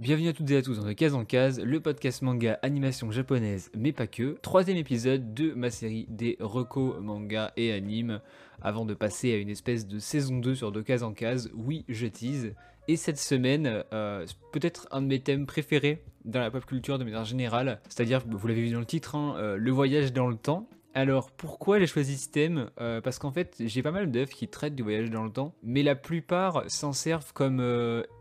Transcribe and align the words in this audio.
Bienvenue 0.00 0.28
à 0.28 0.32
toutes 0.32 0.50
et 0.50 0.56
à 0.56 0.62
tous 0.62 0.78
dans 0.78 0.86
le 0.86 0.94
Case 0.94 1.12
en 1.14 1.26
Case, 1.26 1.60
le 1.60 1.78
podcast 1.78 2.22
manga 2.22 2.58
animation 2.62 3.10
japonaise, 3.10 3.70
mais 3.76 3.92
pas 3.92 4.06
que. 4.06 4.38
Troisième 4.40 4.78
épisode 4.78 5.34
de 5.34 5.52
ma 5.52 5.68
série 5.68 6.06
des 6.08 6.38
recos 6.40 6.98
manga 7.02 7.52
et 7.58 7.70
anime, 7.70 8.22
avant 8.62 8.86
de 8.86 8.94
passer 8.94 9.30
à 9.34 9.36
une 9.36 9.50
espèce 9.50 9.86
de 9.86 9.98
saison 9.98 10.38
2 10.38 10.54
sur 10.54 10.72
de 10.72 10.80
Case 10.80 11.02
en 11.02 11.12
Case. 11.12 11.50
Oui, 11.54 11.84
je 11.90 12.06
tease. 12.06 12.54
Et 12.88 12.96
cette 12.96 13.18
semaine, 13.18 13.84
euh, 13.92 14.24
peut-être 14.52 14.88
un 14.90 15.02
de 15.02 15.06
mes 15.06 15.20
thèmes 15.20 15.44
préférés 15.44 16.02
dans 16.24 16.40
la 16.40 16.50
pop 16.50 16.64
culture 16.64 16.98
de 16.98 17.04
manière 17.04 17.26
générale, 17.26 17.82
c'est-à-dire, 17.90 18.22
vous 18.26 18.48
l'avez 18.48 18.62
vu 18.62 18.70
dans 18.70 18.80
le 18.80 18.86
titre, 18.86 19.16
hein, 19.16 19.34
euh, 19.36 19.58
le 19.58 19.70
voyage 19.70 20.14
dans 20.14 20.28
le 20.28 20.36
temps. 20.36 20.66
Alors 20.94 21.30
pourquoi 21.30 21.78
j'ai 21.78 21.86
choisi 21.86 22.16
ce 22.16 22.30
thème 22.30 22.70
Euh, 22.80 23.02
Parce 23.02 23.18
qu'en 23.18 23.32
fait 23.32 23.54
j'ai 23.60 23.82
pas 23.82 23.92
mal 23.92 24.10
d'œuvres 24.10 24.32
qui 24.32 24.48
traitent 24.48 24.74
du 24.74 24.82
voyage 24.82 25.10
dans 25.10 25.24
le 25.24 25.30
temps, 25.30 25.54
mais 25.62 25.82
la 25.82 25.94
plupart 25.94 26.64
s'en 26.68 26.92
servent 26.92 27.32
comme 27.34 27.60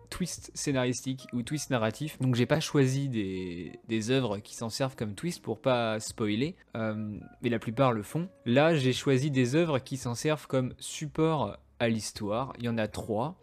twist 0.09 0.51
scénaristique 0.53 1.27
ou 1.33 1.43
twist 1.43 1.69
narratif. 1.69 2.19
Donc 2.19 2.35
j'ai 2.35 2.45
pas 2.45 2.59
choisi 2.59 3.09
des, 3.09 4.11
œuvres 4.11 4.39
qui 4.39 4.55
s'en 4.55 4.69
servent 4.69 4.95
comme 4.95 5.13
twist 5.13 5.41
pour 5.41 5.59
pas 5.59 5.99
spoiler, 5.99 6.55
euh, 6.75 7.17
mais 7.41 7.49
la 7.49 7.59
plupart 7.59 7.93
le 7.93 8.03
font. 8.03 8.29
Là 8.45 8.75
j'ai 8.75 8.93
choisi 8.93 9.31
des 9.31 9.55
œuvres 9.55 9.79
qui 9.79 9.97
s'en 9.97 10.15
servent 10.15 10.47
comme 10.47 10.73
support 10.79 11.57
à 11.79 11.89
l'histoire. 11.89 12.53
Il 12.57 12.65
y 12.65 12.69
en 12.69 12.77
a 12.77 12.87
trois. 12.87 13.37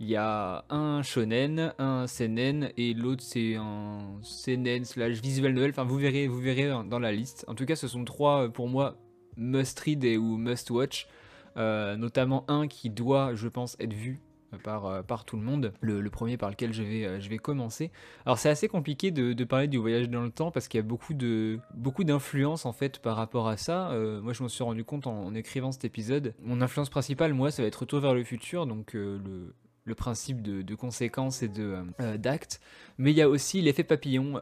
Il 0.00 0.06
y 0.06 0.16
a 0.16 0.64
un 0.70 1.02
shonen, 1.02 1.74
un 1.78 2.06
seinen 2.06 2.70
et 2.76 2.94
l'autre 2.94 3.24
c'est 3.24 3.56
un 3.56 4.18
seinen 4.22 4.84
slash 4.84 5.20
visual 5.20 5.52
novel. 5.52 5.70
Enfin 5.70 5.84
vous 5.84 5.96
verrez, 5.96 6.28
vous 6.28 6.40
verrez 6.40 6.68
dans 6.88 7.00
la 7.00 7.12
liste. 7.12 7.44
En 7.48 7.54
tout 7.54 7.66
cas 7.66 7.76
ce 7.76 7.88
sont 7.88 8.04
trois 8.04 8.44
euh, 8.44 8.48
pour 8.48 8.68
moi 8.68 8.96
must 9.36 9.78
read 9.80 10.04
ou 10.04 10.36
must 10.36 10.70
watch. 10.70 11.08
Euh, 11.56 11.96
notamment 11.96 12.44
un 12.48 12.68
qui 12.68 12.90
doit 12.90 13.34
je 13.34 13.48
pense 13.48 13.76
être 13.80 13.92
vu 13.92 14.20
par, 14.56 14.86
euh, 14.86 15.02
par 15.02 15.24
tout 15.24 15.36
le 15.36 15.42
monde, 15.42 15.72
le, 15.80 16.08
premier 16.10 16.36
par 16.36 16.50
lequel 16.50 16.72
je 16.72 16.82
vais, 16.82 17.04
euh, 17.04 17.20
je 17.20 17.28
vais 17.28 17.38
commencer. 17.38 17.90
Alors 18.24 18.38
c'est 18.38 18.48
assez 18.48 18.68
compliqué 18.68 19.10
de, 19.10 19.44
parler 19.44 19.68
du 19.68 19.78
voyage 19.78 20.08
dans 20.08 20.22
le 20.22 20.30
temps 20.30 20.50
parce 20.50 20.68
qu'il 20.68 20.78
y 20.78 20.82
a 20.82 20.86
beaucoup 20.86 21.14
de 21.14 21.58
beaucoup 21.74 22.04
d'influence 22.04 22.66
en 22.66 22.72
fait 22.72 22.98
par 22.98 23.16
rapport 23.16 23.48
à 23.48 23.56
ça. 23.56 23.90
Euh, 23.90 24.20
moi 24.20 24.32
je 24.32 24.42
m'en 24.42 24.48
suis 24.48 24.64
rendu 24.64 24.84
compte 24.84 25.06
en, 25.06 25.34
écrivant 25.34 25.72
cet 25.72 25.84
épisode. 25.84 26.34
Mon 26.42 26.60
influence 26.60 26.90
principale 26.90 27.34
moi 27.34 27.50
ça 27.50 27.62
va 27.62 27.68
être 27.68 27.78
Retour 27.78 28.00
vers 28.00 28.14
le 28.14 28.24
futur, 28.24 28.66
donc 28.66 28.92
le, 28.92 29.54
le 29.84 29.94
principe 29.94 30.42
de, 30.42 30.62
de 30.62 30.74
conséquences 30.74 31.42
et 31.44 31.48
de 31.48 31.84
euh, 32.00 32.16
d'actes. 32.16 32.60
Mais 32.98 33.12
il 33.12 33.16
y 33.16 33.22
a 33.22 33.28
aussi 33.28 33.62
l'effet 33.62 33.84
papillon 33.84 34.40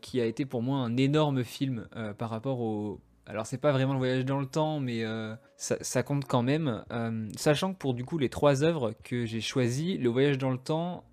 qui 0.00 0.20
a 0.20 0.26
été 0.26 0.44
pour 0.44 0.62
moi 0.62 0.78
un 0.78 0.96
énorme 0.96 1.44
film 1.44 1.86
par 2.18 2.30
rapport 2.30 2.60
au 2.60 3.00
alors 3.32 3.46
c'est 3.46 3.56
pas 3.56 3.72
vraiment 3.72 3.94
le 3.94 3.98
voyage 3.98 4.26
dans 4.26 4.38
le 4.38 4.44
temps, 4.44 4.78
mais 4.78 5.04
euh, 5.04 5.34
ça, 5.56 6.02
compte 6.02 6.26
quand 6.26 6.42
même. 6.42 6.84
Euh, 6.92 7.26
sachant 7.34 7.72
que 7.72 7.78
pour 7.78 7.94
du 7.94 8.04
coup 8.04 8.18
les 8.18 8.28
trois 8.28 8.62
œuvres 8.62 8.92
que 9.02 9.24
j'ai 9.24 9.40
choisies, 9.40 9.96
le 9.96 10.10
voyage 10.10 10.36
dans 10.36 10.50
le 10.50 10.58
temps 10.58 11.04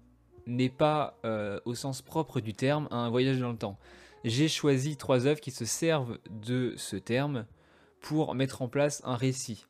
n'est 0.46 0.68
pas 0.68 1.18
euh, 1.24 1.62
au 1.64 1.76
sens 1.76 2.02
propre 2.02 2.42
du 2.42 2.54
terme 2.54 2.90
un 2.92 3.10
voyage 3.10 3.40
dans 3.40 3.52
le 3.52 3.58
temps. 3.58 3.80
J'ai 4.26 4.50
choisi 4.50 4.98
trois 4.98 5.28
œuvres 5.28 5.40
qui 5.40 5.52
se 5.52 5.64
servent 5.64 6.18
de 6.30 6.74
ce 6.76 6.98
terme 6.98 7.46
pour 8.02 8.36
mettre 8.36 8.62
en 8.62 8.68
place 8.68 9.02
un 9.06 9.16
récit. 9.16 9.66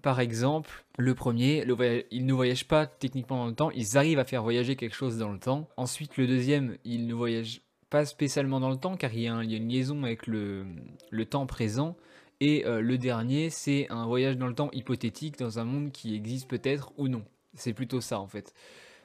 Par 0.00 0.20
exemple, 0.20 0.86
le 0.96 1.14
premier, 1.14 1.66
ils 2.10 2.24
ne 2.24 2.32
voyagent 2.32 2.66
pas 2.66 2.86
techniquement 2.86 3.36
dans 3.36 3.46
le 3.46 3.54
temps, 3.54 3.70
ils 3.72 3.98
arrivent 3.98 4.18
à 4.18 4.24
faire 4.24 4.42
voyager 4.42 4.74
quelque 4.74 4.96
chose 4.96 5.18
dans 5.18 5.30
le 5.30 5.38
temps. 5.38 5.68
Ensuite, 5.76 6.16
le 6.16 6.26
deuxième, 6.26 6.78
ils 6.84 7.06
ne 7.06 7.12
voyagent 7.12 7.60
pas 7.90 8.04
spécialement 8.04 8.60
dans 8.60 8.70
le 8.70 8.76
temps 8.76 8.96
car 8.96 9.12
il 9.12 9.20
y 9.20 9.28
a, 9.28 9.42
une 9.42 9.68
liaison 9.68 10.04
avec 10.04 10.26
le, 10.26 10.64
le 11.10 11.24
temps 11.26 11.46
présent. 11.46 11.96
Et 12.40 12.64
euh, 12.64 12.80
le 12.80 12.96
dernier, 12.96 13.50
c'est 13.50 13.86
un 13.90 14.06
voyage 14.06 14.38
dans 14.38 14.46
le 14.46 14.54
temps 14.54 14.70
hypothétique 14.72 15.38
dans 15.38 15.58
un 15.58 15.64
monde 15.64 15.92
qui 15.92 16.14
existe 16.14 16.48
peut-être 16.48 16.92
ou 16.96 17.08
non. 17.08 17.22
C'est 17.54 17.74
plutôt 17.74 18.00
ça 18.00 18.18
en 18.18 18.28
fait. 18.28 18.54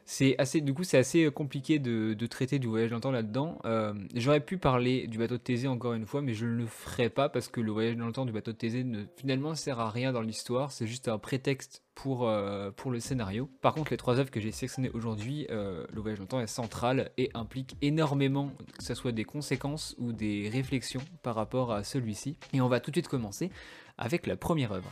C'est 0.08 0.36
assez, 0.38 0.62
du 0.62 0.76
coup, 0.76 0.84
c'est 0.84 1.00
assez 1.00 1.32
compliqué 1.32 1.80
de, 1.80 2.26
traiter 2.28 2.60
du 2.60 2.68
voyage 2.68 2.92
dans 2.92 2.98
le 2.98 3.02
temps 3.02 3.12
là-dedans. 3.12 3.58
Euh, 3.66 3.94
J'aurais 4.14 4.40
pu 4.40 4.60
parler 4.60 5.08
du 5.08 5.18
bateau 5.18 5.36
de 5.36 5.42
Thésée 5.42 5.68
encore 5.68 5.94
une 5.94 6.06
fois, 6.06 6.22
mais 6.22 6.36
je 6.36 6.46
ne 6.46 6.52
le 6.52 6.68
ferai 6.68 7.10
pas 7.10 7.28
parce 7.28 7.48
que 7.48 7.60
le 7.60 7.72
voyage 7.72 7.98
dans 7.98 8.06
le 8.06 8.12
temps 8.12 8.26
du 8.26 8.32
bateau 8.32 8.52
de 8.52 8.58
Thésée 8.58 8.84
ne, 8.84 9.06
finalement 9.18 9.56
sert 9.56 9.80
à 9.80 9.90
rien 9.90 10.14
dans 10.14 10.22
l'histoire. 10.22 10.72
C'est 10.72 10.86
juste 10.86 11.08
un 11.08 11.18
prétexte 11.18 11.82
pour, 11.96 12.28
euh, 12.28 12.70
pour 12.70 12.92
le 12.92 13.00
scénario. 13.00 13.50
Par 13.62 13.74
contre, 13.74 13.92
les 13.92 13.98
trois 13.98 14.20
œuvres 14.20 14.30
que 14.30 14.40
j'ai 14.40 14.52
sélectionnées 14.52 14.92
aujourd'hui, 14.94 15.48
euh, 15.50 15.88
le 15.92 16.02
voyage 16.02 16.20
dans 16.20 16.26
le 16.26 16.30
temps 16.30 16.40
est 16.40 16.48
central 16.48 17.10
et 17.18 17.32
implique 17.34 17.76
énormément, 17.82 18.52
que 18.78 18.84
ce 18.84 18.94
soit 18.94 19.12
des 19.12 19.26
conséquences 19.26 19.96
ou 19.98 20.14
des 20.14 20.50
réflexions 20.50 21.02
par 21.24 21.34
rapport 21.34 21.72
à 21.72 21.84
celui-ci. 21.84 22.38
Et 22.54 22.62
on 22.62 22.68
va 22.68 22.80
tout 22.80 22.92
de 22.92 22.96
suite 22.96 23.08
commencer 23.08 23.50
avec 23.98 24.28
la 24.28 24.36
première 24.36 24.72
œuvre. 24.72 24.92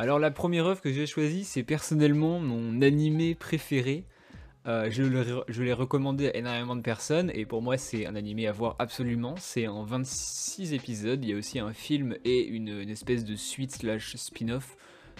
Alors 0.00 0.18
la 0.18 0.30
première 0.30 0.64
œuvre 0.64 0.80
que 0.80 0.90
j'ai 0.90 1.04
choisie, 1.04 1.44
c'est 1.44 1.62
personnellement 1.62 2.40
mon 2.40 2.80
animé 2.80 3.34
préféré. 3.34 4.06
Euh, 4.66 4.90
je 4.90 5.62
l'ai 5.62 5.72
recommandé 5.74 6.28
à 6.28 6.36
énormément 6.38 6.74
de 6.74 6.80
personnes 6.80 7.30
et 7.34 7.44
pour 7.44 7.60
moi 7.60 7.76
c'est 7.76 8.06
un 8.06 8.14
animé 8.14 8.46
à 8.46 8.52
voir 8.52 8.76
absolument. 8.78 9.34
C'est 9.36 9.68
en 9.68 9.84
26 9.84 10.72
épisodes, 10.72 11.22
il 11.22 11.28
y 11.28 11.34
a 11.34 11.36
aussi 11.36 11.58
un 11.58 11.74
film 11.74 12.16
et 12.24 12.46
une, 12.46 12.88
espèce 12.88 13.26
de 13.26 13.36
suite 13.36 13.72
slash 13.72 14.16
spin-off, 14.16 14.74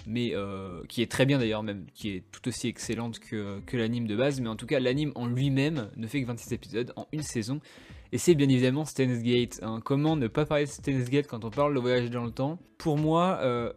mais 0.06 0.30
euh, 0.32 0.80
qui 0.88 1.02
est 1.02 1.10
très 1.10 1.26
bien 1.26 1.38
d'ailleurs 1.38 1.62
même, 1.62 1.84
qui 1.92 2.12
est 2.12 2.24
tout 2.32 2.48
aussi 2.48 2.66
excellente 2.66 3.19
que, 3.19 3.60
l'anime 3.74 4.06
de 4.06 4.16
base, 4.16 4.40
mais 4.40 4.48
en 4.48 4.56
tout 4.56 4.66
cas 4.66 4.80
l'anime 4.80 5.12
en 5.14 5.26
lui-même 5.26 5.90
ne 5.94 6.06
fait 6.06 6.22
que 6.22 6.26
26 6.26 6.54
épisodes 6.54 6.92
en 6.96 7.06
une 7.12 7.22
saison. 7.22 7.60
Et 8.12 8.19
c'est 8.19 8.34
bien 8.34 8.48
évidemment 8.48 8.86
Steins 8.86 9.20
Gate. 9.20 9.60
hein. 9.62 9.82
Comment 9.84 10.16
ne 10.16 10.26
pas 10.26 10.46
parler 10.46 10.64
de 10.64 10.70
Steins 10.70 11.04
Gate 11.04 11.26
quand 11.26 11.44
on 11.44 11.50
parle 11.50 11.74
de 11.74 11.80
voyage 11.80 12.10
dans 12.10 12.24
le 12.24 12.30
temps? 12.30 12.58
Pour 12.78 12.96
moi, 12.96 13.40
euh, 13.42 13.74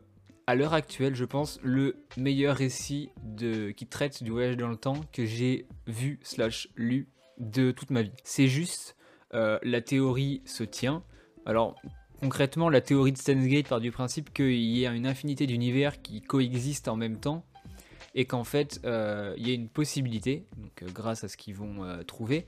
à 0.48 0.56
l'heure 0.56 0.74
actuelle, 0.74 1.16
je 1.16 1.26
pense, 1.26 1.60
le 1.64 1.96
meilleur 2.18 2.56
récit 2.56 3.10
de, 3.24 3.72
qui 3.72 3.88
traite 3.88 4.24
du 4.24 4.32
voyage 4.32 4.58
dans 4.58 4.68
le 4.68 4.76
temps 4.76 5.00
que 5.12 5.26
j'ai 5.26 5.68
vu 5.88 6.20
slash 6.24 6.68
lu 6.76 7.08
de 7.40 7.72
toute 7.72 7.90
ma 7.90 8.02
vie. 8.02 8.12
C'est 8.24 8.48
juste, 8.48 8.96
euh, 9.34 9.58
la 9.64 9.82
théorie 9.82 10.42
se 10.46 10.64
tient. 10.64 11.04
Alors, 11.46 11.76
concrètement, 12.20 12.70
la 12.70 12.82
théorie 12.82 13.12
de 13.12 13.18
Steins 13.18 13.48
Gate 13.48 13.70
part 13.70 13.80
du 13.80 13.92
principe 13.92 14.34
qu'il 14.34 14.54
y 14.54 14.86
a 14.86 14.92
une 14.92 15.08
infinité 15.08 15.48
d'univers 15.48 16.02
qui 16.02 16.22
coexistent 16.22 16.90
en 16.90 16.96
même 16.96 17.20
temps 17.20 17.46
et 18.16 18.26
qu'en 18.26 18.44
fait, 18.44 18.80
euh, 18.86 19.34
il 19.38 19.48
y 19.48 19.52
a 19.52 19.54
une 19.54 19.70
possibilité, 19.70 20.46
donc 20.58 20.84
euh, 20.84 20.88
grâce 20.94 21.24
à 21.24 21.28
ce 21.28 21.38
qu'ils 21.38 21.56
vont 21.56 22.04
trouver, 22.06 22.46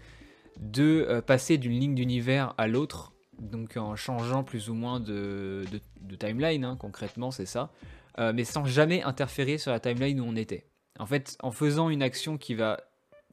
de 0.59 1.21
passer 1.25 1.57
d'une 1.57 1.77
ligne 1.77 1.95
d'univers 1.95 2.53
à 2.57 2.67
l'autre, 2.67 3.11
donc 3.39 3.75
en 3.75 3.95
changeant 3.97 4.43
plus 4.43 4.69
ou 4.69 4.73
moins 4.73 5.01
de, 5.01 5.65
de- 5.71 5.81
de 6.07 6.15
timeline, 6.15 6.63
hein, 6.63 6.77
concrètement 6.79 7.31
c'est 7.31 7.45
ça, 7.45 7.71
euh, 8.19 8.31
mais 8.33 8.43
sans 8.43 8.65
jamais 8.65 9.03
interférer 9.03 9.57
sur 9.57 9.71
la 9.71 9.79
timeline 9.79 10.19
où 10.19 10.25
on 10.25 10.35
était. 10.35 10.65
En 10.99 11.05
fait, 11.05 11.37
en 11.41 11.51
faisant 11.51 11.89
une 11.89 12.01
action 12.01 12.37
qui 12.37 12.55
va 12.55 12.79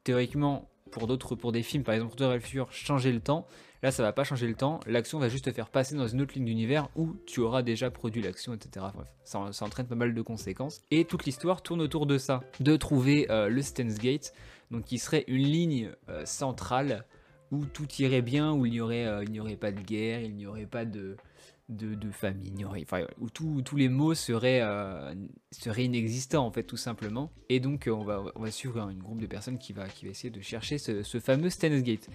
théoriquement, 0.05 0.69
pour 0.91 1.07
d'autres, 1.07 1.35
pour 1.37 1.53
des 1.53 1.63
films, 1.63 1.85
par 1.85 1.95
exemple 1.95 2.23
Retour 2.23 2.73
changer 2.73 3.13
le 3.13 3.21
temps, 3.21 3.47
là 3.83 3.91
ça 3.91 4.03
va 4.03 4.13
pas 4.13 4.25
changer 4.25 4.47
le 4.47 4.55
temps, 4.55 4.81
l'action 4.87 5.19
va 5.19 5.29
juste 5.29 5.45
te 5.47 5.53
faire 5.53 5.69
passer 5.71 5.95
dans 5.95 6.07
une 6.09 6.21
autre 6.21 6.35
ligne 6.35 6.45
d'univers 6.45 6.89
où 6.97 7.15
tu 7.27 7.41
auras 7.41 7.63
déjà 7.63 7.91
produit 7.91 8.21
l'action, 8.23 8.53
etc. 8.53 8.87
Bref, 8.95 9.09
ça, 9.25 9.39
en- 9.39 9.53
ça 9.53 9.65
entraîne 9.65 9.87
pas 9.87 9.95
mal 9.95 10.13
de 10.15 10.23
conséquences. 10.23 10.83
Et 10.91 11.05
toute 11.05 11.25
l'histoire 11.25 11.63
tourne 11.63 11.81
autour 11.81 12.07
de 12.07 12.19
ça, 12.19 12.43
de 12.61 12.77
trouver 12.77 13.31
euh, 13.31 13.49
le 13.49 13.63
Stan's 13.63 13.99
Gate, 13.99 14.33
donc 14.71 14.85
qui 14.85 14.99
serait 14.99 15.25
une 15.29 15.43
ligne 15.45 15.91
euh, 16.09 16.25
centrale 16.27 17.05
où 17.51 17.65
tout 17.67 17.87
irait 17.99 18.23
bien, 18.23 18.53
où 18.53 18.65
il 18.67 18.73
n'y 18.73 18.81
aurait, 18.81 19.07
il 19.25 19.31
n'y 19.31 19.39
aurait 19.39 19.57
pas 19.57 19.73
de 19.73 19.81
guerre, 19.81 20.23
il 20.23 20.35
n'y 20.35 20.47
aurait 20.47 20.65
pas 20.67 20.85
de, 20.87 21.17
de, 21.77 22.65
aurait, 22.65 22.83
enfin, 22.83 23.07
où 23.21 23.31
tout- 23.31 23.63
tous 23.65 23.77
les 23.77 23.89
mots 23.89 24.15
seraient, 24.15 24.61
euh, 24.63 25.15
seraient 25.51 25.85
inexistants 25.85 26.47
en 26.47 26.51
fait 26.53 26.63
tout 26.63 26.77
simplement. 26.77 27.31
Et 27.49 27.61
donc 27.61 27.87
euh, 27.87 27.93
on 27.93 28.05
va, 28.05 28.51
suivre 28.51 28.81
un 28.81 28.95
groupe 28.95 29.21
de 29.21 29.27
personnes 29.27 29.59
qui 29.59 29.73
va, 29.73 29.85
essayer 30.05 30.31
de 30.31 30.41
chercher 30.41 30.79
ce, 30.79 31.03
fameux 31.21 31.51
Stan's 31.51 31.83
Gate. 31.83 32.09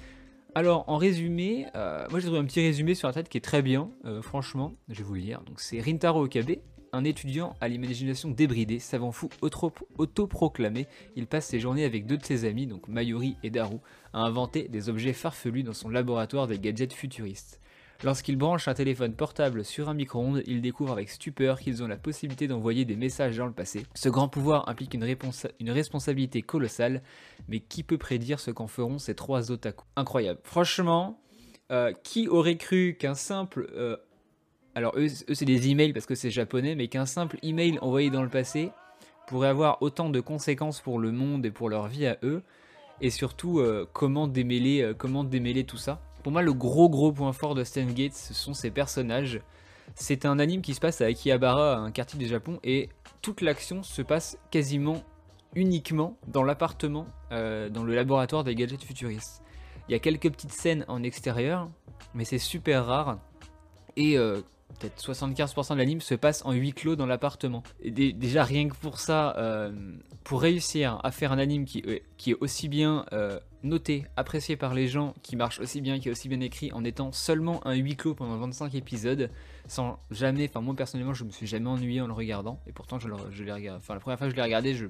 Alors 0.56 0.86
en 0.88 0.98
résumé, 0.98 1.68
euh, 1.76 2.08
moi 2.10 2.20
j'ai 2.20 2.26
trouvé 2.28 2.40
un 2.40 2.46
petit 2.46 2.62
résumé 2.62 2.96
sur 2.96 3.08
internet 3.10 3.30
qui 3.30 3.38
est 3.38 3.42
très 3.42 3.62
bien, 3.62 3.92
franchement, 4.22 4.74
je 4.90 4.96
vais 5.00 5.04
vous 5.04 5.14
le 5.16 5.22
lire. 5.22 5.42
Donc 5.42 5.60
c'est 5.60 5.80
Rintaro 5.82 6.24
Okabe, 6.26 6.52
un 6.94 7.04
étudiant 7.04 7.54
à 7.60 7.68
l'imagination 7.68 8.30
débridée, 8.32 8.80
savant 8.80 9.12
fou 9.12 9.30
auto- 9.42 9.74
autoproclamé, 9.98 10.88
il 11.16 11.28
passe 11.28 11.48
ses 11.48 11.60
journées 11.60 11.84
avec 11.84 12.06
deux 12.08 12.18
de 12.18 12.26
ses 12.26 12.46
amis, 12.46 12.66
donc 12.66 12.88
Mayuri 12.88 13.36
et 13.44 13.50
Daru, 13.50 13.78
à 14.14 14.22
inventer 14.22 14.68
des 14.68 14.90
objets 14.90 15.14
farfelus 15.14 15.64
dans 15.64 15.74
son 15.74 15.90
laboratoire 15.90 16.48
des 16.48 16.58
gadgets 16.58 16.94
futuristes. 16.94 17.60
Lorsqu'il 18.04 18.36
branche 18.36 18.68
un 18.68 18.76
téléphone 18.76 19.14
portable 19.14 19.66
sur 19.66 19.90
un 19.90 19.96
micro-ondes, 19.96 20.44
il 20.46 20.62
découvre 20.62 20.92
avec 20.92 21.10
stupeur 21.10 21.60
qu'ils 21.60 21.82
ont 21.82 21.88
la 21.88 21.98
possibilité 21.98 22.48
d'envoyer 22.48 22.86
des 22.86 22.96
messages 22.96 23.38
dans 23.38 23.48
le 23.48 23.52
passé. 23.52 23.88
Ce 23.96 24.08
grand 24.08 24.28
pouvoir 24.28 24.70
implique 24.70 24.94
une, 24.94 25.04
responsabilité 25.72 26.44
colossale, 26.44 27.02
mais 27.48 27.60
qui 27.60 27.82
peut 27.82 27.98
prédire 27.98 28.40
ce 28.40 28.52
qu'en 28.52 28.68
feront 28.68 29.00
ces 29.00 29.16
trois 29.16 29.52
otaku? 29.52 29.84
Incroyable. 29.96 30.40
Franchement, 30.44 31.20
euh, 31.72 31.92
qui 32.04 32.28
aurait 32.28 32.58
cru 32.58 32.98
qu'un 33.00 33.16
simple... 33.16 33.68
euh, 33.74 33.98
alors 34.76 34.94
eux, 34.96 35.08
c'est 35.08 35.46
des 35.46 35.70
emails 35.70 35.92
parce 35.92 36.06
que 36.06 36.14
c'est 36.14 36.30
japonais, 36.30 36.76
mais 36.76 36.90
qu'un 36.90 37.08
simple 37.08 37.40
email 37.42 37.80
envoyé 37.80 38.12
dans 38.12 38.22
le 38.22 38.30
passé 38.30 38.70
pourrait 39.26 39.50
avoir 39.50 39.82
autant 39.82 40.12
de 40.12 40.20
conséquences 40.20 40.82
pour 40.82 41.00
le 41.00 41.12
monde 41.12 41.48
et 41.48 41.52
pour 41.52 41.68
leur 41.68 41.88
vie 41.88 42.06
à 42.06 42.18
eux, 42.22 42.44
et 43.02 43.10
surtout 43.10 43.60
euh, 43.60 43.90
comment 43.92 44.28
démêler, 44.28 44.94
comment 45.00 45.24
démêler 45.24 45.64
tout 45.64 45.78
ça? 45.78 46.07
Pour 46.28 46.34
moi, 46.34 46.42
le 46.42 46.52
gros 46.52 46.90
gros 46.90 47.14
point 47.14 47.32
fort 47.32 47.56
de 47.56 47.64
Steins 47.64 47.94
Gate, 47.94 48.14
ce 48.14 48.34
sont 48.34 48.54
ses 48.54 48.70
personnages. 48.70 49.40
C'est 49.96 50.26
un 50.26 50.40
anime 50.40 50.62
qui 50.62 50.74
se 50.74 50.82
passe 50.82 51.00
à 51.00 51.06
Akihabara, 51.06 51.78
un 51.78 51.90
quartier 51.90 52.20
du 52.20 52.28
Japon, 52.28 52.60
et 52.66 52.90
toute 53.22 53.40
l'action 53.40 53.82
se 53.82 54.02
passe 54.02 54.38
quasiment 54.52 55.06
uniquement 55.56 56.18
dans 56.28 56.44
l'appartement, 56.44 57.06
euh, 57.32 57.70
dans 57.70 57.86
le 57.86 57.96
laboratoire 57.96 58.44
des 58.44 58.56
gadgets 58.56 58.84
futuristes. 58.84 59.42
Il 59.88 59.94
y 59.94 59.96
a 59.96 60.00
quelques 60.00 60.30
petites 60.30 60.52
scènes 60.52 60.84
en 60.90 61.02
extérieur, 61.02 61.70
mais 62.14 62.26
c'est 62.26 62.40
super 62.40 62.86
rare. 62.86 63.20
Et 63.96 64.18
euh, 64.18 64.42
peut-être 64.80 65.02
75% 65.02 65.76
de 65.76 65.78
l'anime 65.78 66.02
se 66.02 66.14
passe 66.14 66.44
en 66.44 66.52
huis 66.52 66.74
clos 66.74 66.98
dans 66.98 67.06
l'appartement. 67.06 67.64
Déjà, 67.86 68.44
rien 68.44 68.68
que 68.68 68.76
pour 68.76 69.00
ça, 69.00 69.34
euh, 69.38 69.72
pour 70.26 70.42
réussir 70.42 71.00
à 71.06 71.12
faire 71.12 71.32
un 71.32 71.40
anime 71.40 71.64
qui, 71.64 71.86
est 71.88 72.36
aussi 72.42 72.68
bien 72.68 73.06
noté, 73.68 74.06
apprécié 74.16 74.56
par 74.56 74.74
les 74.74 74.88
gens, 74.88 75.14
qui 75.22 75.36
marche 75.36 75.60
aussi 75.60 75.82
bien, 75.82 76.00
qui 76.00 76.10
est 76.10 76.12
aussi 76.12 76.30
bien 76.30 76.40
écrit, 76.40 76.72
en 76.72 76.84
étant 76.84 77.12
seulement 77.12 77.66
un 77.66 77.76
huis 77.76 77.96
clos 77.96 78.16
pendant 78.16 78.38
25 78.38 78.74
épisodes, 78.76 79.30
sans 79.68 80.00
jamais, 80.12 80.48
enfin 80.50 80.62
moi 80.62 80.76
personnellement, 80.76 81.14
je 81.14 81.24
me 81.24 81.32
suis 81.32 81.48
jamais 81.48 81.70
ennuyé 81.70 82.02
en 82.02 82.08
le 82.08 82.14
regardant. 82.14 82.60
Et 82.68 82.72
pourtant, 82.72 83.00
je, 83.00 83.08
l'ai 83.08 83.52
regardé, 83.52 83.78
enfin 83.78 83.94
la 83.94 84.00
première 84.00 84.18
fois 84.18 84.28
que 84.28 84.32
je 84.32 84.36
l'ai 84.36 84.44
regardé, 84.44 84.74
je, 84.74 84.88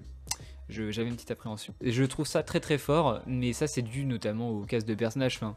j'avais 0.70 1.10
une 1.10 1.16
petite 1.16 1.32
appréhension. 1.32 1.74
Et 1.82 1.92
je 1.92 2.04
trouve 2.04 2.28
ça 2.28 2.44
très 2.44 2.60
très 2.60 2.78
fort, 2.78 3.22
mais 3.26 3.54
ça 3.54 3.68
c'est 3.68 3.82
dû 3.82 4.06
notamment 4.06 4.52
au 4.52 4.66
casse 4.66 4.86
de 4.86 4.96
personnages. 4.96 5.36
Enfin, 5.38 5.56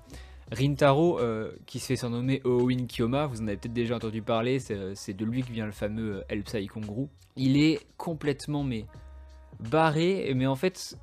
Rintaro, 0.52 1.20
euh, 1.20 1.52
qui 1.66 1.78
se 1.78 1.87
fait 1.87 1.96
surnommer 1.96 2.43
Oowin 2.44 2.87
Kyoma, 2.87 3.26
vous 3.26 3.40
en 3.40 3.46
avez 3.46 3.56
peut-être 3.56 3.73
déjà 3.73 3.96
entendu 3.96 4.20
parler, 4.20 4.58
c'est, 4.58 4.75
euh, 4.75 4.94
de 4.94 5.25
lui 5.25 5.43
que 5.43 5.52
vient 5.52 5.66
le 5.66 5.73
fameux 5.73 6.16
euh, 6.16 6.25
Elpsai 6.28 6.66
Kongru. 6.66 7.06
Il 7.37 7.56
est 7.56 7.81
complètement 7.96 8.64
mais 8.64 8.87
barré, 9.61 10.32
mais 10.34 10.46
en 10.46 10.56
fait 10.56 10.96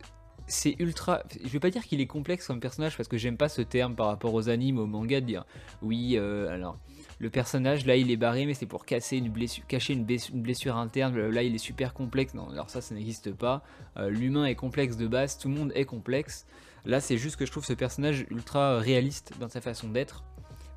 c'est 0.48 0.76
ultra. 0.80 1.24
Je 1.44 1.50
vais 1.50 1.60
pas 1.60 1.70
dire 1.70 1.84
qu'il 1.86 2.02
est 2.02 2.08
complexe 2.08 2.48
comme 2.48 2.60
personnage 2.60 2.98
parce 2.98 3.10
que 3.10 3.18
j'aime 3.18 3.38
pas 3.38 3.50
ce 3.50 3.62
terme 3.62 3.96
par 3.96 4.08
rapport 4.08 4.34
aux 4.34 4.50
animes, 4.50 4.80
aux 4.80 4.88
mangas, 4.88 5.22
de 5.22 5.26
dire 5.26 5.46
oui, 5.82 6.16
euh, 6.16 6.50
alors 6.50 6.80
le 7.20 7.30
personnage 7.30 7.86
là 7.86 7.96
il 7.96 8.12
est 8.12 8.18
barré, 8.18 8.46
mais 8.46 8.54
c'est 8.54 8.66
pour 8.66 8.86
cacher 8.86 9.18
une 9.18 9.30
blessure, 9.30 9.64
une 9.70 10.42
blessure 10.42 10.78
interne. 10.78 11.18
Là 11.30 11.44
il 11.44 11.54
est 11.54 11.60
super 11.60 11.94
complexe. 11.94 12.34
Non, 12.34 12.50
alors 12.50 12.70
ça, 12.70 12.82
ça 12.82 12.96
n'existe 12.96 13.32
pas. 13.34 13.64
Euh, 13.98 14.10
L'humain 14.10 14.46
est 14.46 14.56
complexe 14.56 14.98
de 14.98 15.08
base, 15.08 15.38
tout 15.38 15.50
le 15.50 15.56
monde 15.56 15.72
est 15.76 15.86
complexe. 15.86 16.46
Là, 16.86 17.02
c'est 17.02 17.18
juste 17.18 17.36
que 17.36 17.46
je 17.46 17.52
trouve 17.52 17.66
ce 17.66 17.74
personnage 17.74 18.26
ultra 18.32 18.80
réaliste 18.80 19.34
dans 19.42 19.50
sa 19.50 19.60
façon 19.60 19.90
d'être. 19.90 20.24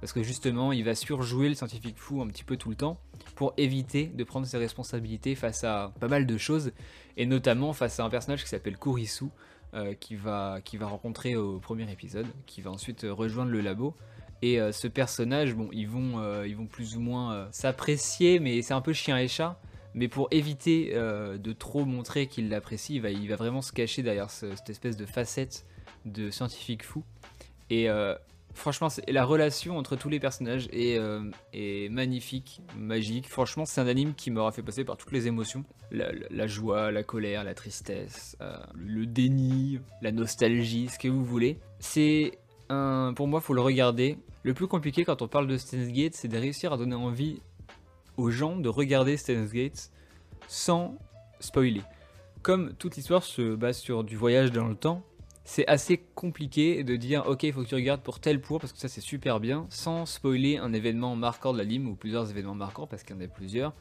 Parce 0.00 0.12
que 0.12 0.22
justement, 0.22 0.72
il 0.72 0.82
va 0.82 0.94
surjouer 0.96 1.48
le 1.48 1.54
scientifique 1.54 1.98
fou 1.98 2.20
un 2.20 2.26
petit 2.26 2.42
peu 2.42 2.56
tout 2.56 2.70
le 2.70 2.74
temps 2.74 2.98
pour 3.36 3.52
éviter 3.58 4.06
de 4.06 4.24
prendre 4.24 4.46
ses 4.46 4.56
responsabilités 4.56 5.34
face 5.34 5.62
à 5.62 5.92
pas 6.00 6.08
mal 6.08 6.26
de 6.26 6.36
choses. 6.36 6.72
Et 7.16 7.26
notamment 7.26 7.72
face 7.72 8.00
à 8.00 8.04
un 8.04 8.10
personnage 8.10 8.42
qui 8.42 8.48
s'appelle 8.48 8.76
Kurisu, 8.76 9.26
euh, 9.74 9.94
qui, 9.94 10.16
va, 10.16 10.60
qui 10.64 10.76
va 10.76 10.86
rencontrer 10.86 11.36
au 11.36 11.58
premier 11.58 11.90
épisode, 11.90 12.26
qui 12.46 12.60
va 12.60 12.70
ensuite 12.70 13.04
euh, 13.04 13.12
rejoindre 13.12 13.50
le 13.50 13.60
labo. 13.60 13.94
Et 14.42 14.60
euh, 14.60 14.72
ce 14.72 14.88
personnage, 14.88 15.54
bon, 15.54 15.68
ils 15.72 15.88
vont, 15.88 16.44
ils 16.44 16.56
vont 16.56 16.66
plus 16.66 16.96
ou 16.96 17.00
moins 17.00 17.48
s'apprécier, 17.52 18.38
mais 18.38 18.62
c'est 18.62 18.74
un 18.74 18.80
peu 18.80 18.92
chien 18.92 19.18
et 19.18 19.28
chat. 19.28 19.60
Mais 19.92 20.08
pour 20.08 20.28
éviter 20.30 20.94
de 20.94 21.52
trop 21.52 21.84
montrer 21.84 22.28
qu'il 22.28 22.48
l'apprécie, 22.48 22.94
il 22.94 23.02
va, 23.02 23.10
il 23.10 23.28
va 23.28 23.34
vraiment 23.36 23.60
se 23.60 23.72
cacher 23.72 24.02
derrière 24.02 24.30
ce- 24.30 24.54
cette 24.54 24.70
espèce 24.70 24.96
de 24.96 25.04
facette 25.04 25.66
de 26.04 26.30
scientifique 26.30 26.84
fou. 26.84 27.02
Et 27.70 27.88
franchement, 28.54 28.88
c'est- 28.88 29.10
la 29.10 29.24
relation 29.24 29.78
entre 29.78 29.96
tous 29.96 30.08
les 30.08 30.20
personnages 30.20 30.68
est, 30.72 30.98
euh, 30.98 31.30
est 31.52 31.90
magnifique, 31.90 32.60
magique. 32.76 33.28
Franchement, 33.28 33.64
c'est 33.64 33.80
un 33.80 33.86
anime 33.86 34.14
qui 34.14 34.30
m'aura 34.30 34.52
fait 34.52 34.62
passer 34.62 34.84
par 34.84 34.96
toutes 34.96 35.12
les 35.12 35.26
émotions. 35.26 35.64
La 35.90 36.46
joie, 36.46 36.92
la 36.92 37.02
colère, 37.02 37.42
la 37.44 37.54
tristesse, 37.54 38.36
euh, 38.40 38.56
le 38.74 39.06
déni, 39.06 39.80
la 40.02 40.12
nostalgie, 40.12 40.88
ce 40.88 40.98
que 40.98 41.08
vous 41.08 41.24
voulez. 41.24 41.58
C'est 41.80 42.38
un... 42.68 43.12
Pour 43.16 43.26
moi, 43.26 43.40
faut 43.40 43.54
le 43.54 43.60
regarder. 43.60 44.16
Le 44.42 44.54
plus 44.54 44.68
compliqué 44.68 45.04
quand 45.04 45.20
on 45.22 45.28
parle 45.28 45.46
de 45.48 45.56
Steins 45.56 45.88
Gate, 45.90 46.14
c'est 46.14 46.28
de 46.28 46.38
réussir 46.38 46.72
à 46.72 46.76
donner 46.76 46.94
envie 46.94 47.42
aux 48.16 48.30
gens 48.30 48.56
de 48.56 48.68
regarder 48.68 49.16
Steins 49.16 49.46
Gate 49.46 49.90
sans 50.46 50.96
spoiler. 51.40 51.82
Comme 52.42 52.72
toute 52.74 52.96
l'histoire 52.96 53.22
se 53.22 53.54
base 53.54 53.78
sur 53.78 54.04
du 54.04 54.16
voyage 54.16 54.50
dans 54.52 54.66
le 54.66 54.74
temps, 54.74 55.02
c'est 55.44 55.66
assez 55.66 55.98
compliqué 56.14 56.84
de 56.84 56.96
dire 56.96 57.24
ok 57.26 57.44
il 57.44 57.52
faut 57.52 57.62
que 57.62 57.68
tu 57.68 57.74
regardes 57.74 58.02
pour 58.02 58.20
tel 58.20 58.40
pour 58.40 58.60
parce 58.60 58.72
que 58.72 58.78
ça 58.78 58.88
c'est 58.88 59.00
super 59.00 59.40
bien 59.40 59.66
sans 59.70 60.06
spoiler 60.06 60.58
un 60.58 60.72
événement 60.72 61.16
marquant 61.16 61.52
de 61.52 61.58
la 61.58 61.64
lime 61.64 61.88
ou 61.88 61.94
plusieurs 61.94 62.30
événements 62.30 62.54
marquants 62.54 62.86
parce 62.86 63.02
qu'il 63.02 63.16
y 63.16 63.18
en 63.18 63.22
a 63.22 63.28
plusieurs 63.28 63.74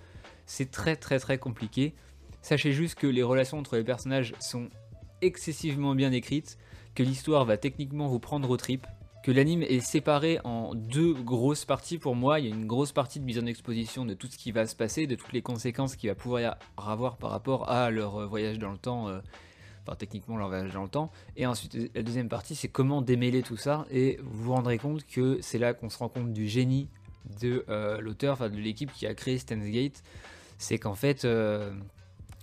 c'est 0.46 0.72
très 0.72 0.96
très 0.96 1.20
très 1.20 1.38
compliqué 1.38 1.94
sachez 2.42 2.72
juste 2.72 2.96
que 2.96 3.08
les 3.08 3.24
relations 3.24 3.60
entre 3.60 3.76
les 3.76 3.84
personnages 3.84 4.34
sont 4.40 4.70
excessivement 5.22 5.96
bien 5.96 6.12
écrites 6.12 6.58
que 6.96 7.04
l'histoire 7.04 7.46
va 7.46 7.58
techniquement 7.58 8.08
vous 8.08 8.20
prendre 8.20 8.50
aux 8.50 8.58
tripes 8.58 8.88
que 9.24 9.32
l'anime 9.32 9.64
est 9.64 9.82
séparé 9.82 10.40
en 10.44 10.74
deux 10.74 11.14
grosses 11.14 11.66
parties 11.66 11.98
pour 11.98 12.16
moi. 12.16 12.40
Il 12.40 12.48
y 12.48 12.52
a 12.52 12.56
une 12.56 12.68
grosse 12.68 12.92
partie 12.92 13.20
de 13.20 13.26
mise 13.26 13.38
en 13.38 13.46
exposition 13.46 14.06
de 14.06 14.14
tout 14.14 14.28
ce 14.28 14.38
qui 14.38 14.52
va 14.52 14.66
se 14.66 14.76
passer, 14.76 15.08
de 15.08 15.16
toutes 15.16 15.34
les 15.34 15.42
conséquences 15.42 15.96
qu'il 15.96 16.10
va 16.10 16.16
pouvoir 16.16 16.58
avoir 16.78 17.18
par 17.18 17.32
rapport 17.32 17.70
à 17.70 17.92
leur 17.92 18.16
euh, 18.16 18.26
voyage 18.26 18.60
dans 18.60 18.72
le 18.72 18.78
temps, 18.78 19.10
euh, 19.10 19.20
enfin 19.84 19.96
techniquement 19.96 20.38
leur 20.38 20.50
dans 20.50 20.84
le 20.84 20.90
temps. 20.90 21.12
Et 21.36 21.46
ensuite 21.46 21.78
la 21.96 22.04
deuxième 22.04 22.30
partie 22.30 22.56
c'est 22.56 22.68
comment 22.68 23.02
démêler 23.02 23.42
tout 23.42 23.58
ça 23.58 23.86
et 23.92 24.20
vous 24.22 24.44
vous 24.44 24.54
rendrez 24.54 24.78
compte 24.78 25.06
que 25.06 25.40
c'est 25.42 25.58
là 25.58 25.74
qu'on 25.74 25.90
se 25.90 25.98
rend 25.98 26.10
compte 26.10 26.34
du 26.34 26.48
génie 26.48 26.88
de 27.42 27.66
euh, 27.70 28.00
l'auteur, 28.00 28.34
enfin 28.34 28.50
de 28.50 28.58
l'équipe 28.58 28.92
qui 28.92 29.06
a 29.06 29.14
créé 29.14 29.38
Steins 29.38 29.70
Gate. 29.70 30.04
C'est 30.58 30.78
qu'en 30.78 30.96
fait 30.96 31.26
euh, 31.26 31.72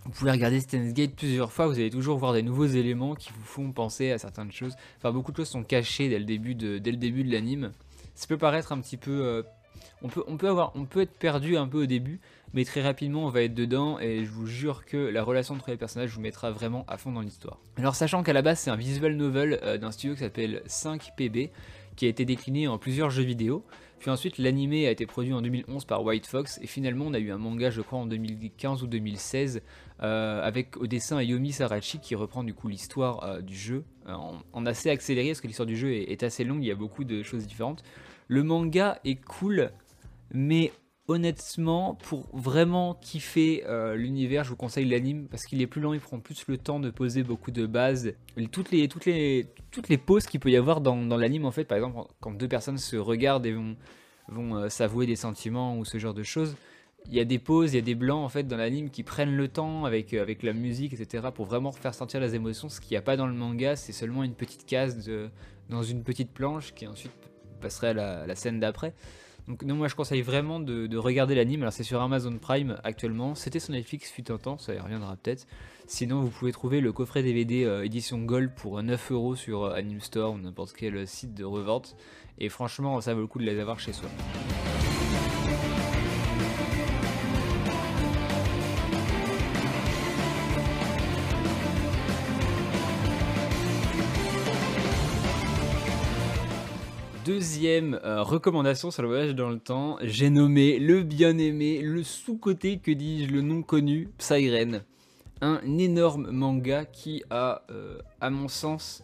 vous 0.05 0.13
pouvez 0.13 0.31
regarder 0.31 0.61
Steins 0.61 0.93
Gate 0.93 1.15
plusieurs 1.17 1.53
fois, 1.53 1.67
vous 1.67 1.75
allez 1.75 1.91
toujours 1.91 2.19
voir 2.19 2.33
des 2.33 2.43
nouveaux 2.43 2.67
éléments 2.67 3.15
qui 3.15 3.31
vous 3.33 3.45
font 3.45 3.73
penser 3.73 4.13
à 4.13 4.19
certaines 4.19 4.53
choses. 4.53 4.77
Enfin, 4.99 5.13
beaucoup 5.13 5.33
de 5.33 5.37
choses 5.37 5.49
sont 5.49 5.65
cachées 5.65 6.09
dès 6.09 6.19
le 6.19 6.25
début 6.25 6.55
de, 6.55 6.79
dès 6.79 6.93
le 6.93 6.97
début 6.97 7.25
de 7.25 7.33
l'anime. 7.33 7.73
Ça 8.15 8.27
peut 8.27 8.39
paraître 8.39 8.73
un 8.73 8.81
petit 8.81 8.97
peu. 8.97 9.45
On, 10.03 10.09
peut, 10.09 11.01
être 11.01 11.19
perdu 11.19 11.57
un 11.57 11.67
peu 11.67 11.83
au 11.83 11.87
début, 11.87 12.21
mais 12.55 12.65
très 12.65 12.83
rapidement 12.83 13.27
on 13.27 13.31
va 13.31 13.43
être 13.43 13.55
dedans 13.55 13.99
et 13.99 14.25
je 14.25 14.31
vous 14.31 14.47
jure 14.47 14.85
que 14.85 14.97
la 14.97 15.23
relation 15.23 15.55
entre 15.55 15.71
les 15.71 15.77
personnages 15.77 16.11
vous 16.11 16.21
mettra 16.21 16.51
vraiment 16.51 16.85
à 16.89 16.99
fond 16.99 17.13
dans 17.13 17.21
l'histoire. 17.21 17.59
Alors, 17.77 17.95
sachant 17.95 18.23
qu'à 18.23 18.33
la 18.33 18.43
base 18.43 18.61
c'est 18.61 18.71
un 18.71 18.77
visual 18.77 19.15
novel 19.17 19.59
euh, 19.63 19.79
d'un 19.79 19.91
studio 19.91 20.15
qui 20.15 20.21
s'appelle 20.21 20.63
5PB, 20.67 21.51
qui 21.97 22.07
a 22.07 22.09
été 22.09 22.25
décliné 22.25 22.69
en 22.69 22.79
plusieurs 22.79 23.11
jeux 23.11 23.25
vidéo. 23.25 23.65
Puis 23.99 24.11
ensuite, 24.11 24.37
l'animé 24.37 24.87
a 24.87 24.91
été 24.91 25.07
produit 25.07 25.33
en 25.33 25.41
2011 25.41 25.87
par 25.87 26.05
White 26.05 26.27
Fox, 26.27 26.61
et 26.63 26.67
finalement, 26.67 27.07
on 27.09 27.15
a 27.15 27.19
eu 27.19 27.31
un 27.31 27.39
manga, 27.39 27.71
je 27.71 27.81
crois, 27.81 27.99
en 27.99 28.07
2015 28.07 28.83
ou 28.83 28.87
2016, 28.87 29.63
euh, 30.03 30.43
avec 30.43 30.77
au 30.77 30.87
dessin 30.87 31.23
Yomi 31.23 31.53
Sarachi 31.53 31.99
qui 31.99 32.15
reprend 32.15 32.45
du 32.45 32.53
coup 32.53 32.69
l'histoire 32.69 33.25
euh, 33.25 33.41
du 33.41 33.57
jeu 33.57 33.85
en, 34.07 34.35
en 34.53 34.67
assez 34.67 34.91
accéléré, 34.91 35.29
parce 35.29 35.41
que 35.41 35.47
l'histoire 35.47 35.67
du 35.67 35.77
jeu 35.77 35.95
est, 35.95 36.13
est 36.13 36.23
assez 36.23 36.45
longue, 36.45 36.63
il 36.63 36.67
y 36.67 36.71
a 36.71 36.77
beaucoup 36.77 37.05
de 37.05 37.23
choses 37.23 37.47
différentes. 37.47 37.83
Le 38.29 38.43
manga 38.43 38.99
est 39.05 39.17
cool, 39.17 39.71
mais 40.33 40.73
honnêtement, 41.09 41.95
pour 41.95 42.27
vraiment 42.33 42.95
kiffer 42.95 43.65
euh, 43.67 43.95
l'univers, 43.95 44.45
je 44.45 44.51
vous 44.51 44.57
conseille 44.57 44.87
l'anime 44.87 45.29
parce 45.29 45.45
qu'il 45.47 45.63
est 45.63 45.67
plus 45.67 45.81
lent, 45.81 45.93
il 45.93 46.01
prend 46.01 46.19
plus 46.19 46.45
le 46.49 46.59
temps 46.59 46.81
de 46.81 46.91
poser 46.91 47.23
beaucoup 47.23 47.51
de 47.51 47.67
bases. 47.67 48.15
Toutes 48.51 48.71
les, 48.71 48.89
toutes 48.89 49.05
les, 49.07 49.47
toutes 49.71 49.89
les 49.89 49.99
pauses 49.99 50.27
qu'il 50.27 50.41
peut 50.41 50.51
y 50.51 50.57
avoir 50.57 50.81
dans, 50.81 50.97
dans 50.97 51.17
l'anime, 51.17 51.45
en 51.45 51.53
fait, 51.53 51.65
par 51.65 51.77
exemple, 51.77 52.01
quand 52.21 52.33
deux 52.33 52.49
personnes 52.49 52.79
se 52.79 52.97
regardent 52.97 53.47
et 53.47 53.53
vont, 53.53 53.77
vont 54.29 54.57
euh, 54.57 54.69
s'avouer 54.69 55.07
des 55.07 55.17
sentiments 55.17 55.79
ou 55.79 55.85
ce 55.85 55.99
genre 55.99 56.15
de 56.15 56.25
choses, 56.25 56.57
il 57.09 57.15
y 57.15 57.21
a 57.21 57.25
des 57.25 57.39
pauses, 57.39 57.73
il 57.73 57.77
y 57.77 57.79
a 57.79 57.83
des 57.83 57.95
blancs 57.95 58.25
en 58.25 58.29
fait 58.29 58.43
dans 58.45 58.57
l'anime 58.57 58.91
qui 58.91 59.05
prennent 59.05 59.37
le 59.37 59.47
temps 59.47 59.85
avec, 59.85 60.13
euh, 60.13 60.23
avec 60.23 60.43
la 60.43 60.53
musique, 60.53 60.93
etc. 60.93 61.29
pour 61.33 61.47
vraiment 61.47 61.71
faire 61.71 61.95
sentir 61.95 62.21
les 62.21 62.35
émotions. 62.35 62.69
Ce 62.69 62.81
qu'il 62.81 62.91
n'y 62.93 62.97
a 62.97 63.03
pas 63.03 63.17
dans 63.17 63.29
le 63.29 63.35
manga, 63.35 63.77
c'est 63.77 63.93
seulement 63.93 64.25
une 64.25 64.35
petite 64.35 64.67
case 64.67 65.05
de, 65.05 65.31
dans 65.69 65.85
une 65.85 66.03
petite 66.03 66.33
planche 66.33 66.75
qui 66.75 66.87
ensuite 66.87 67.13
passerait 67.61 67.89
à 67.89 68.27
la, 68.27 68.35
scène 68.35 68.61
d'après. 68.61 68.95
Donc 69.49 69.63
non, 69.63 69.77
moi 69.77 69.87
je 69.87 69.95
conseille 69.95 70.23
vraiment 70.23 70.59
de, 70.59 70.87
de 70.87 70.97
regarder 70.97 71.35
l'anime. 71.35 71.63
Alors 71.63 71.73
c'est 71.73 71.85
sur 71.85 72.01
Amazon 72.01 72.37
Prime 72.39 72.79
actuellement. 72.83 73.35
C'était 73.35 73.61
sur 73.61 73.73
Netflix 73.73 74.11
fut 74.11 74.31
un 74.33 74.39
temps, 74.39 74.59
ça 74.59 74.75
y 74.75 74.79
reviendra 74.79 75.17
peut-être. 75.17 75.47
Sinon 75.87 76.21
vous 76.23 76.31
pouvez 76.31 76.53
trouver 76.53 76.81
le 76.81 76.93
coffret 76.93 77.23
DVD 77.23 77.65
euh, 77.65 77.85
édition 77.85 78.19
Gold 78.19 78.53
pour 78.55 78.83
9 78.83 79.13
euros 79.13 79.37
sur 79.37 79.65
euh, 79.65 79.75
Anime 79.75 80.01
Store 80.01 80.33
ou 80.33 80.39
n'importe 80.39 80.73
quel 80.77 81.07
site 81.07 81.35
de 81.35 81.45
revente. 81.45 81.97
Et 82.39 82.49
franchement 82.49 83.01
ça 83.01 83.15
vaut 83.15 83.21
le 83.21 83.27
coup 83.29 83.39
de 83.39 83.45
les 83.45 83.61
avoir 83.61 83.79
chez 83.79 83.93
soi. 83.93 84.09
Deuxième 97.27 97.99
euh, 98.05 98.23
recommandation 98.23 98.93
sur 98.93 99.03
le 99.03 99.09
voyage 99.09 99.35
dans 99.35 99.49
le 99.51 99.59
temps, 99.59 99.99
j'ai 100.01 100.31
nommé 100.31 100.79
le 100.79 101.03
bien-aimé, 101.03 101.83
le 101.83 102.05
sous-côté, 102.05 102.79
que 102.79 102.93
dis-je, 102.93 103.33
le 103.33 103.41
non 103.41 103.63
connu, 103.63 104.09
Psyren. 104.17 104.85
Un 105.41 105.61
énorme 105.77 106.31
manga 106.31 106.85
qui 106.85 107.25
a, 107.31 107.63
euh, 107.73 107.99
à 108.21 108.31
mon 108.31 108.47
sens, 108.47 109.03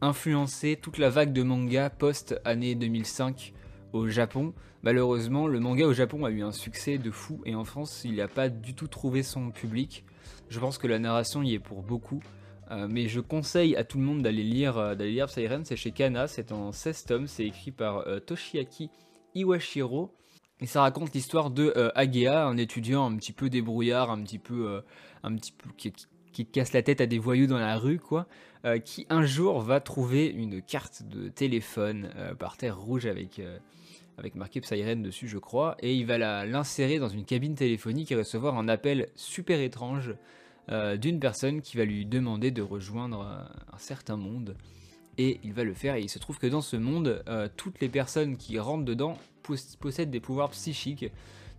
influencé 0.00 0.78
toute 0.80 0.98
la 0.98 1.10
vague 1.10 1.32
de 1.32 1.42
manga 1.42 1.90
post-année 1.90 2.76
2005 2.76 3.52
au 3.92 4.06
Japon. 4.06 4.54
Malheureusement, 4.84 5.48
le 5.48 5.58
manga 5.58 5.86
au 5.86 5.92
Japon 5.92 6.24
a 6.24 6.30
eu 6.30 6.44
un 6.44 6.52
succès 6.52 6.98
de 6.98 7.10
fou 7.10 7.40
et 7.46 7.56
en 7.56 7.64
France, 7.64 8.02
il 8.04 8.14
n'a 8.14 8.28
pas 8.28 8.48
du 8.48 8.74
tout 8.74 8.86
trouvé 8.86 9.24
son 9.24 9.50
public. 9.50 10.04
Je 10.50 10.60
pense 10.60 10.78
que 10.78 10.86
la 10.86 11.00
narration 11.00 11.42
y 11.42 11.54
est 11.54 11.58
pour 11.58 11.82
beaucoup. 11.82 12.20
Euh, 12.70 12.88
mais 12.90 13.06
je 13.08 13.20
conseille 13.20 13.76
à 13.76 13.84
tout 13.84 13.98
le 13.98 14.04
monde 14.04 14.22
d'aller 14.22 14.42
lire, 14.42 14.76
euh, 14.76 14.94
lire 14.94 15.28
c'est 15.30 15.76
chez 15.76 15.92
Kana, 15.92 16.26
c'est 16.26 16.50
en 16.52 16.72
16 16.72 17.04
tomes, 17.04 17.26
c'est 17.26 17.44
écrit 17.46 17.70
par 17.70 17.98
euh, 18.08 18.18
Toshiaki 18.18 18.90
Iwashiro. 19.34 20.12
Et 20.60 20.66
ça 20.66 20.80
raconte 20.80 21.12
l'histoire 21.14 21.50
de 21.50 21.72
euh, 21.76 21.90
Agea, 21.94 22.46
un 22.46 22.56
étudiant 22.56 23.06
un 23.10 23.16
petit 23.16 23.32
peu 23.32 23.50
débrouillard, 23.50 24.10
un 24.10 24.22
petit 24.22 24.38
peu, 24.38 24.82
un 25.22 25.36
petit 25.36 25.52
peu 25.52 25.68
qui, 25.76 25.92
qui- 26.32 26.46
casse 26.46 26.72
la 26.72 26.82
tête 26.82 27.00
à 27.00 27.06
des 27.06 27.18
voyous 27.18 27.46
dans 27.46 27.58
la 27.58 27.78
rue, 27.78 27.98
quoi, 27.98 28.26
qui 28.84 29.06
un 29.08 29.24
jour 29.24 29.60
va 29.60 29.80
trouver 29.80 30.26
une 30.26 30.60
carte 30.60 31.02
de 31.04 31.28
téléphone 31.28 32.10
par 32.38 32.58
terre 32.58 32.78
rouge 32.78 33.06
avec, 33.06 33.40
avec 34.18 34.34
marqué 34.34 34.60
Psyren 34.60 35.02
dessus, 35.02 35.28
je 35.28 35.38
crois, 35.38 35.76
et 35.80 35.94
il 35.94 36.04
va 36.04 36.18
l'insérer 36.44 36.98
dans 36.98 37.08
une 37.08 37.24
cabine 37.24 37.54
téléphonique 37.54 38.12
et 38.12 38.16
recevoir 38.16 38.58
un 38.58 38.68
appel 38.68 39.08
super 39.14 39.60
étrange 39.60 40.14
euh, 40.68 40.96
d'une 40.96 41.20
personne 41.20 41.60
qui 41.62 41.76
va 41.76 41.84
lui 41.84 42.06
demander 42.06 42.50
de 42.50 42.62
rejoindre 42.62 43.20
euh, 43.20 43.74
un 43.74 43.78
certain 43.78 44.16
monde. 44.16 44.56
Et 45.18 45.40
il 45.44 45.52
va 45.52 45.64
le 45.64 45.72
faire, 45.72 45.94
et 45.94 46.02
il 46.02 46.10
se 46.10 46.18
trouve 46.18 46.38
que 46.38 46.46
dans 46.46 46.60
ce 46.60 46.76
monde, 46.76 47.22
euh, 47.28 47.48
toutes 47.56 47.80
les 47.80 47.88
personnes 47.88 48.36
qui 48.36 48.58
rentrent 48.58 48.84
dedans 48.84 49.16
pos- 49.42 49.76
possèdent 49.80 50.10
des 50.10 50.20
pouvoirs 50.20 50.50
psychiques, 50.50 51.06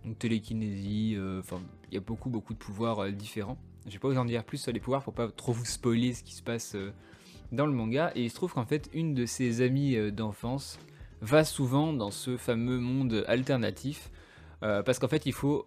donc 0.04 0.18
télékinésie, 0.18 1.16
il 1.16 1.94
y 1.94 1.96
a 1.96 2.00
beaucoup, 2.00 2.30
beaucoup 2.30 2.54
de 2.54 2.58
pouvoirs 2.58 3.10
différents. 3.10 3.58
Je 3.86 3.92
vais 3.92 3.98
pas 3.98 4.08
vous 4.08 4.18
en 4.18 4.24
dire 4.24 4.44
plus 4.44 4.58
sur 4.58 4.72
les 4.72 4.78
pouvoirs 4.78 5.02
pour 5.02 5.12
pas 5.12 5.28
trop 5.28 5.52
vous 5.52 5.64
spoiler 5.64 6.14
ce 6.14 6.22
qui 6.22 6.34
se 6.34 6.42
passe 6.42 6.76
dans 7.50 7.66
le 7.66 7.72
manga, 7.72 8.12
et 8.14 8.22
il 8.22 8.30
se 8.30 8.36
trouve 8.36 8.52
qu'en 8.52 8.64
fait, 8.64 8.88
une 8.92 9.14
de 9.14 9.26
ses 9.26 9.60
amies 9.60 10.12
d'enfance 10.12 10.78
va 11.20 11.42
souvent 11.42 11.92
dans 11.92 12.12
ce 12.12 12.36
fameux 12.36 12.78
monde 12.78 13.24
alternatif, 13.26 14.10
parce 14.60 15.00
qu'en 15.00 15.08
fait, 15.08 15.26
il 15.26 15.32
faut 15.32 15.66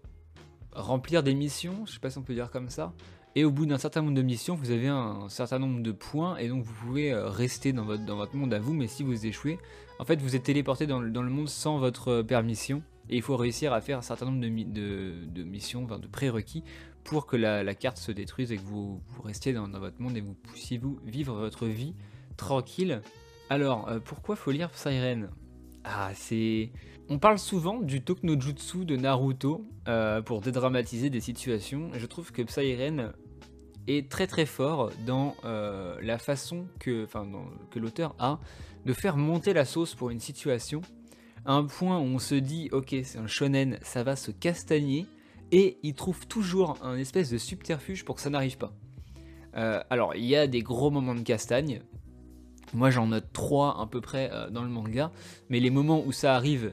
remplir 0.71 1.23
des 1.23 1.33
missions, 1.33 1.85
je 1.85 1.91
sais 1.91 1.99
pas 1.99 2.09
si 2.09 2.17
on 2.17 2.23
peut 2.23 2.33
dire 2.33 2.51
comme 2.51 2.69
ça, 2.69 2.93
et 3.35 3.45
au 3.45 3.51
bout 3.51 3.65
d'un 3.65 3.77
certain 3.77 4.01
nombre 4.01 4.15
de 4.15 4.21
missions, 4.21 4.55
vous 4.55 4.71
avez 4.71 4.87
un 4.87 5.29
certain 5.29 5.59
nombre 5.59 5.81
de 5.81 5.91
points, 5.91 6.37
et 6.37 6.49
donc 6.49 6.63
vous 6.63 6.73
pouvez 6.85 7.13
euh, 7.13 7.29
rester 7.29 7.71
dans 7.73 7.85
votre, 7.85 8.05
dans 8.05 8.17
votre 8.17 8.35
monde 8.35 8.53
à 8.53 8.59
vous, 8.59 8.73
mais 8.73 8.87
si 8.87 9.03
vous 9.03 9.25
échouez, 9.25 9.57
en 9.99 10.05
fait 10.05 10.21
vous 10.21 10.35
êtes 10.35 10.43
téléporté 10.43 10.87
dans, 10.87 10.99
le- 10.99 11.11
dans 11.11 11.23
le 11.23 11.29
monde 11.29 11.47
sans 11.47 11.77
votre 11.77 12.09
euh, 12.09 12.23
permission, 12.23 12.83
et 13.09 13.17
il 13.17 13.21
faut 13.21 13.37
réussir 13.37 13.73
à 13.73 13.81
faire 13.81 13.97
un 13.97 14.01
certain 14.01 14.25
nombre 14.25 14.41
de, 14.41 15.25
de, 15.25 15.43
missions, 15.43 15.83
enfin 15.83 15.99
de 15.99 16.07
prérequis, 16.07 16.63
pour 17.03 17.25
que 17.25 17.35
la, 17.35 17.75
carte 17.75 17.97
se 17.97 18.11
détruise 18.11 18.51
et 18.51 18.57
que 18.57 18.61
vous, 18.61 19.01
vous 19.07 19.21
restiez 19.21 19.53
dans, 19.53 19.67
votre 19.67 20.01
monde 20.01 20.15
et 20.15 20.21
vous 20.21 20.33
puissiez 20.33 20.77
vous 20.77 20.99
vivre 21.05 21.33
votre 21.35 21.65
vie 21.65 21.95
tranquille. 22.37 23.01
Alors, 23.49 23.89
euh, 23.89 23.99
pourquoi 23.99 24.35
faut 24.35 24.51
lire 24.51 24.69
Siren? 24.73 25.29
Ah, 25.83 26.11
c'est... 26.13 26.71
On 27.13 27.19
parle 27.19 27.39
souvent 27.39 27.81
du 27.81 28.01
Toknojutsu 28.01 28.85
de 28.85 28.95
Naruto 28.95 29.65
euh, 29.89 30.21
pour 30.21 30.39
dédramatiser 30.39 31.09
des 31.09 31.19
situations. 31.19 31.89
Je 31.93 32.05
trouve 32.05 32.31
que 32.31 32.41
Psyren 32.41 33.11
est 33.85 34.09
très 34.09 34.27
très 34.27 34.45
fort 34.45 34.91
dans 35.05 35.35
euh, 35.43 35.99
la 36.01 36.17
façon 36.17 36.67
que, 36.79 37.05
l'auteur 37.75 38.15
a 38.17 38.39
de 38.85 38.93
faire 38.93 39.17
monter 39.17 39.51
la 39.51 39.65
sauce 39.65 39.93
pour 39.93 40.09
une 40.09 40.21
situation 40.21 40.79
à 41.43 41.51
un 41.51 41.65
point 41.65 41.99
où 41.99 42.03
on 42.03 42.17
se 42.17 42.35
dit 42.35 42.69
ok 42.71 42.95
c'est 43.03 43.17
un 43.17 43.27
shonen, 43.27 43.77
ça 43.81 44.03
va 44.03 44.15
se 44.15 44.31
castagner 44.31 45.05
et 45.51 45.79
il 45.83 45.95
trouve 45.95 46.25
toujours 46.27 46.77
un 46.81 46.95
espèce 46.95 47.29
de 47.29 47.37
subterfuge 47.37 48.05
pour 48.05 48.15
que 48.15 48.21
ça 48.21 48.29
n'arrive 48.29 48.57
pas. 48.57 48.71
Euh, 49.57 49.83
alors 49.89 50.15
il 50.15 50.23
y 50.23 50.37
a 50.37 50.47
des 50.47 50.61
gros 50.61 50.89
moments 50.89 51.15
de 51.15 51.23
castagne, 51.23 51.81
moi 52.73 52.89
j'en 52.89 53.07
note 53.07 53.33
trois 53.33 53.81
à 53.81 53.85
peu 53.85 53.99
près 53.99 54.31
dans 54.51 54.63
le 54.63 54.69
manga, 54.69 55.11
mais 55.49 55.59
les 55.59 55.71
moments 55.71 56.01
où 56.05 56.13
ça 56.13 56.35
arrive, 56.37 56.71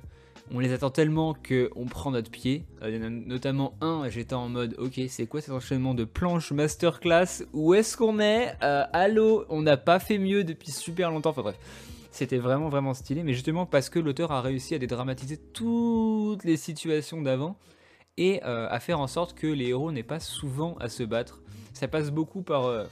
on 0.52 0.60
les 0.60 0.72
attend 0.72 0.90
tellement 0.90 1.34
que 1.34 1.70
on 1.76 1.86
prend 1.86 2.10
notre 2.10 2.30
pied. 2.30 2.64
Euh, 2.82 3.08
notamment 3.10 3.74
un, 3.80 4.08
j'étais 4.08 4.34
en 4.34 4.48
mode 4.48 4.74
ok 4.78 5.00
c'est 5.08 5.26
quoi 5.26 5.40
cet 5.40 5.52
enchaînement 5.52 5.94
de 5.94 6.04
planches 6.04 6.52
masterclass? 6.52 7.44
Où 7.52 7.74
est-ce 7.74 7.96
qu'on 7.96 8.18
est, 8.20 8.54
Euh, 8.62 8.84
Allô? 8.92 9.44
On 9.48 9.62
n'a 9.62 9.76
pas 9.76 9.98
fait 9.98 10.18
mieux 10.18 10.44
depuis 10.44 10.70
super 10.70 11.10
longtemps, 11.10 11.30
enfin 11.30 11.42
bref. 11.42 11.58
C'était 12.10 12.38
vraiment 12.38 12.68
vraiment 12.68 12.94
stylé, 12.94 13.22
mais 13.22 13.32
justement 13.34 13.66
parce 13.66 13.90
que 13.90 13.98
l'auteur 13.98 14.32
a 14.32 14.40
réussi 14.40 14.74
à 14.74 14.78
dédramatiser 14.78 15.36
toutes 15.36 16.44
les 16.44 16.56
situations 16.56 17.22
d'avant 17.22 17.56
et 18.16 18.40
euh, 18.44 18.66
à 18.70 18.80
faire 18.80 18.98
en 18.98 19.06
sorte 19.06 19.34
que 19.34 19.46
les 19.46 19.68
héros 19.68 19.92
n'aient 19.92 20.02
pas 20.02 20.18
souvent 20.20 20.76
à 20.80 20.88
se 20.88 21.02
battre. 21.04 21.40
Ça 21.74 21.86
passe 21.86 22.10
beaucoup 22.10 22.42
par, 22.42 22.86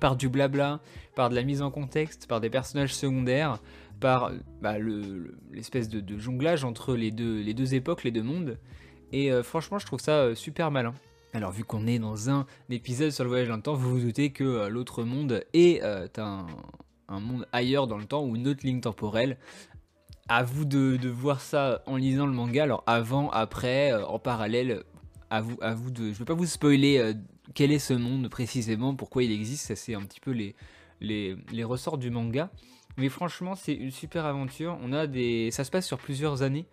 par 0.00 0.16
du 0.16 0.28
blabla, 0.28 0.80
par 1.14 1.30
de 1.30 1.36
la 1.36 1.44
mise 1.44 1.62
en 1.62 1.70
contexte, 1.70 2.26
par 2.26 2.40
des 2.40 2.50
personnages 2.50 2.92
secondaires, 2.94 3.60
par 4.00 4.32
bah, 4.60 4.78
le- 4.78 5.00
le- 5.00 5.38
l'espèce 5.52 5.88
de, 5.88 6.18
jonglage 6.18 6.64
entre 6.64 6.94
les 6.94 7.10
deux, 7.10 7.40
les 7.40 7.54
deux 7.54 7.74
époques, 7.74 8.04
les 8.04 8.10
deux 8.10 8.22
mondes. 8.22 8.58
Et 9.12 9.32
euh, 9.32 9.42
franchement, 9.42 9.78
je 9.78 9.86
trouve 9.86 10.00
ça 10.00 10.18
euh, 10.18 10.34
super 10.34 10.70
malin. 10.70 10.94
Alors, 11.32 11.52
vu 11.52 11.64
qu'on 11.64 11.86
est 11.86 11.98
dans 11.98 12.30
un 12.30 12.46
épisode 12.70 13.10
sur 13.10 13.24
le 13.24 13.28
voyage 13.28 13.48
dans 13.48 13.56
le 13.56 13.62
temps, 13.62 13.74
vous 13.74 13.90
vous 13.90 14.00
doutez 14.00 14.30
que 14.30 14.44
euh, 14.44 14.68
l'autre 14.68 15.04
monde 15.04 15.44
est 15.52 15.80
un, 16.18 16.46
monde 17.08 17.46
ailleurs 17.52 17.86
dans 17.86 17.98
le 17.98 18.04
temps 18.04 18.24
ou 18.24 18.36
une 18.36 18.48
autre 18.48 18.64
ligne 18.64 18.80
temporelle. 18.80 19.38
À 20.28 20.42
vous 20.42 20.64
de, 20.64 21.08
voir 21.08 21.40
ça 21.40 21.82
en 21.86 21.96
lisant 21.96 22.26
le 22.26 22.32
manga. 22.32 22.64
Alors, 22.64 22.82
avant, 22.86 23.30
après, 23.30 23.92
en 23.92 24.18
parallèle, 24.18 24.82
à 25.30 25.40
vous, 25.40 25.56
à 25.60 25.74
vous 25.74 25.90
de. 25.90 26.06
Je 26.06 26.08
ne 26.08 26.14
vais 26.14 26.24
pas 26.24 26.34
vous 26.34 26.46
spoiler 26.46 27.12
quel 27.54 27.70
est 27.70 27.78
ce 27.78 27.94
monde 27.94 28.28
précisément, 28.28 28.96
pourquoi 28.96 29.22
il 29.22 29.30
existe. 29.30 29.66
Ça, 29.66 29.76
c'est 29.76 29.94
un 29.94 30.02
petit 30.02 30.18
peu 30.18 30.32
les, 30.32 30.56
les 31.00 31.64
ressorts 31.64 31.98
du 31.98 32.10
manga. 32.10 32.50
Mais 32.96 33.08
franchement, 33.08 33.54
c'est 33.54 33.74
une 33.74 33.90
super 33.90 34.24
aventure. 34.24 34.78
On 34.82 34.92
a 34.92 35.06
des, 35.06 35.50
ça 35.50 35.64
se 35.64 35.70
passe 35.70 35.86
sur 35.86 35.98
plusieurs 35.98 36.42
années, 36.42 36.66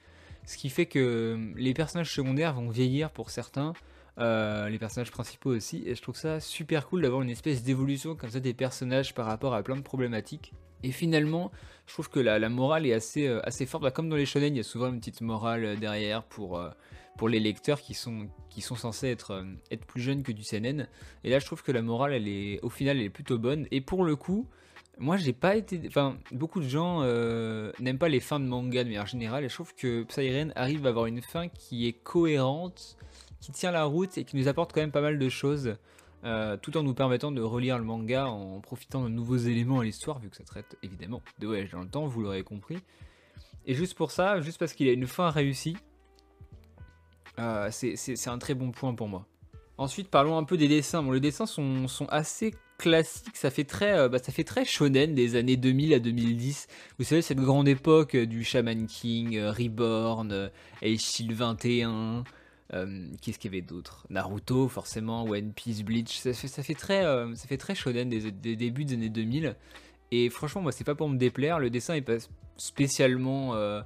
ce 0.45 0.57
qui 0.57 0.69
fait 0.69 0.85
que 0.85 0.99
euh, 0.99 1.53
les 1.55 1.73
personnages 1.73 2.13
secondaires 2.13 2.53
vont 2.53 2.69
vieillir 2.69 3.11
pour 3.11 3.29
certains, 3.29 3.73
euh, 4.19 4.69
les 4.69 4.79
personnages 4.79 5.11
principaux 5.11 5.49
aussi. 5.49 5.83
Et 5.85 5.95
je 5.95 6.01
trouve 6.01 6.15
ça 6.15 6.39
super 6.39 6.87
cool 6.87 7.01
d'avoir 7.01 7.21
une 7.21 7.29
espèce 7.29 7.63
d'évolution 7.63 8.15
comme 8.15 8.29
ça 8.29 8.39
des 8.39 8.53
personnages 8.53 9.13
par 9.13 9.25
rapport 9.25 9.53
à 9.53 9.63
plein 9.63 9.75
de 9.75 9.81
problématiques. 9.81 10.53
Et 10.83 10.91
finalement, 10.91 11.51
je 11.87 11.93
trouve 11.93 12.09
que 12.09 12.19
la, 12.19 12.37
morale 12.49 12.85
est 12.85 12.93
assez, 12.93 13.27
euh, 13.27 13.41
assez 13.43 13.65
forte. 13.65 13.83
Bah, 13.83 13.91
comme 13.91 14.09
dans 14.09 14.15
les 14.15 14.25
shonen, 14.25 14.53
il 14.53 14.57
y 14.57 14.61
a 14.61 14.63
souvent 14.63 14.89
une 14.89 14.99
petite 14.99 15.21
morale 15.21 15.77
derrière 15.77 16.23
pour, 16.23 16.61
pour 17.17 17.27
les 17.27 17.41
lecteurs 17.41 17.81
qui 17.81 17.93
sont, 17.93 18.29
qui 18.49 18.61
sont 18.61 18.75
censés 18.75 19.09
être, 19.09 19.45
être 19.71 19.85
plus 19.85 20.01
jeunes 20.01 20.23
que 20.23 20.31
du 20.31 20.43
seinen. 20.43 20.87
Et 21.25 21.29
là, 21.29 21.39
je 21.39 21.45
trouve 21.45 21.63
que 21.63 21.71
la 21.73 21.81
morale, 21.81 22.13
elle 22.13 22.29
est, 22.29 22.61
au 22.63 22.69
final, 22.69 22.97
elle 22.97 23.03
est 23.03 23.09
plutôt 23.09 23.37
bonne. 23.37 23.65
Et 23.71 23.81
pour 23.81 24.03
le 24.05 24.15
coup, 24.15 24.47
moi, 24.99 25.17
j'ai 25.17 25.33
pas 25.33 25.55
été. 25.55 25.81
Enfin, 25.87 26.17
beaucoup 26.31 26.59
de 26.59 26.67
gens 26.67 27.01
euh, 27.01 27.71
n'aiment 27.79 27.97
pas 27.97 28.09
les 28.09 28.19
fins 28.19 28.39
de 28.39 28.45
manga 28.45 28.83
de 28.83 28.89
manière 28.89 29.07
générale, 29.07 29.43
et 29.43 29.49
je 29.49 29.53
trouve 29.53 29.73
que 29.73 30.03
Psyren 30.03 30.53
arrive 30.55 30.85
à 30.85 30.89
avoir 30.89 31.07
une 31.07 31.21
fin 31.21 31.47
qui 31.47 31.87
est 31.87 31.93
cohérente, 31.93 32.97
qui 33.41 33.51
tient 33.51 33.71
la 33.71 33.85
route 33.85 34.17
et 34.17 34.23
qui 34.23 34.37
nous 34.37 34.47
apporte 34.47 34.71
quand 34.71 34.81
même 34.81 34.91
pas 34.91 35.01
mal 35.01 35.17
de 35.17 35.29
choses, 35.29 35.75
euh, 36.25 36.57
tout 36.57 36.77
en 36.77 36.83
nous 36.83 36.93
permettant 36.93 37.31
de 37.31 37.41
relire 37.41 37.77
le 37.79 37.83
manga 37.83 38.27
en 38.27 38.61
profitant 38.61 39.03
de 39.03 39.09
nouveaux 39.09 39.37
éléments 39.37 39.79
à 39.79 39.83
l'histoire, 39.83 40.19
vu 40.19 40.29
que 40.29 40.37
ça 40.37 40.43
traite 40.43 40.77
évidemment 40.83 41.21
de 41.39 41.47
voyage 41.47 41.71
dans 41.71 41.81
le 41.81 41.89
temps, 41.89 42.05
vous 42.05 42.21
l'aurez 42.21 42.43
compris. 42.43 42.77
Et 43.65 43.73
juste 43.73 43.95
pour 43.95 44.11
ça, 44.11 44.41
juste 44.41 44.59
parce 44.59 44.73
qu'il 44.73 44.87
a 44.87 44.91
une 44.91 45.07
fin 45.07 45.29
réussie, 45.29 45.75
euh, 47.39 47.69
c'est 47.71 48.27
un 48.27 48.37
très 48.37 48.53
bon 48.53 48.71
point 48.71 48.93
pour 48.93 49.07
moi. 49.07 49.25
Ensuite, 49.77 50.09
parlons 50.09 50.37
un 50.37 50.43
peu 50.43 50.55
des 50.55 50.67
dessins. 50.67 51.01
Bon, 51.01 51.11
les 51.11 51.19
dessins 51.19 51.47
sont 51.47 52.05
assez 52.09 52.53
classiques. 52.77 53.35
Ça 53.37 53.49
fait 53.49 53.63
très, 53.63 53.93
euh, 53.97 54.09
bah, 54.09 54.19
ça 54.19 54.31
fait 54.31 54.43
très 54.43 54.65
shonen 54.65 55.13
des 55.15 55.35
années 55.35 55.57
2000 55.57 55.93
à 55.93 55.99
2010. 55.99 56.67
Vous 56.99 57.05
savez, 57.05 57.21
cette 57.21 57.39
grande 57.39 57.67
époque 57.67 58.15
euh, 58.15 58.25
du 58.25 58.43
Shaman 58.43 58.87
King, 58.87 59.37
euh, 59.37 59.51
Reborn, 59.51 60.31
euh, 60.31 60.49
Age 60.81 60.99
Shield 60.99 61.31
21. 61.33 62.23
euh, 62.73 63.07
Qu'est-ce 63.21 63.39
qu'il 63.39 63.51
y 63.51 63.55
avait 63.55 63.61
d'autre? 63.65 64.05
Naruto, 64.09 64.67
forcément, 64.67 65.23
One 65.23 65.53
Piece, 65.53 65.83
Bleach. 65.83 66.17
Ça 66.19 66.33
fait, 66.33 66.47
ça 66.47 66.63
fait 66.63 66.73
très, 66.73 67.05
euh, 67.05 67.33
ça 67.35 67.47
fait 67.47 67.57
très 67.57 67.75
shonen 67.75 68.09
des, 68.09 68.31
des 68.31 68.55
débuts 68.55 68.85
des 68.85 68.93
années 68.95 69.09
2000. 69.09 69.55
Et 70.11 70.29
franchement, 70.29 70.61
moi, 70.61 70.71
c'est 70.71 70.83
pas 70.83 70.95
pour 70.95 71.09
me 71.09 71.17
déplaire. 71.17 71.59
Le 71.59 71.69
dessin 71.69 71.95
est 71.95 72.01
pas 72.01 72.17
spécialement 72.57 73.55
euh, 73.55 73.81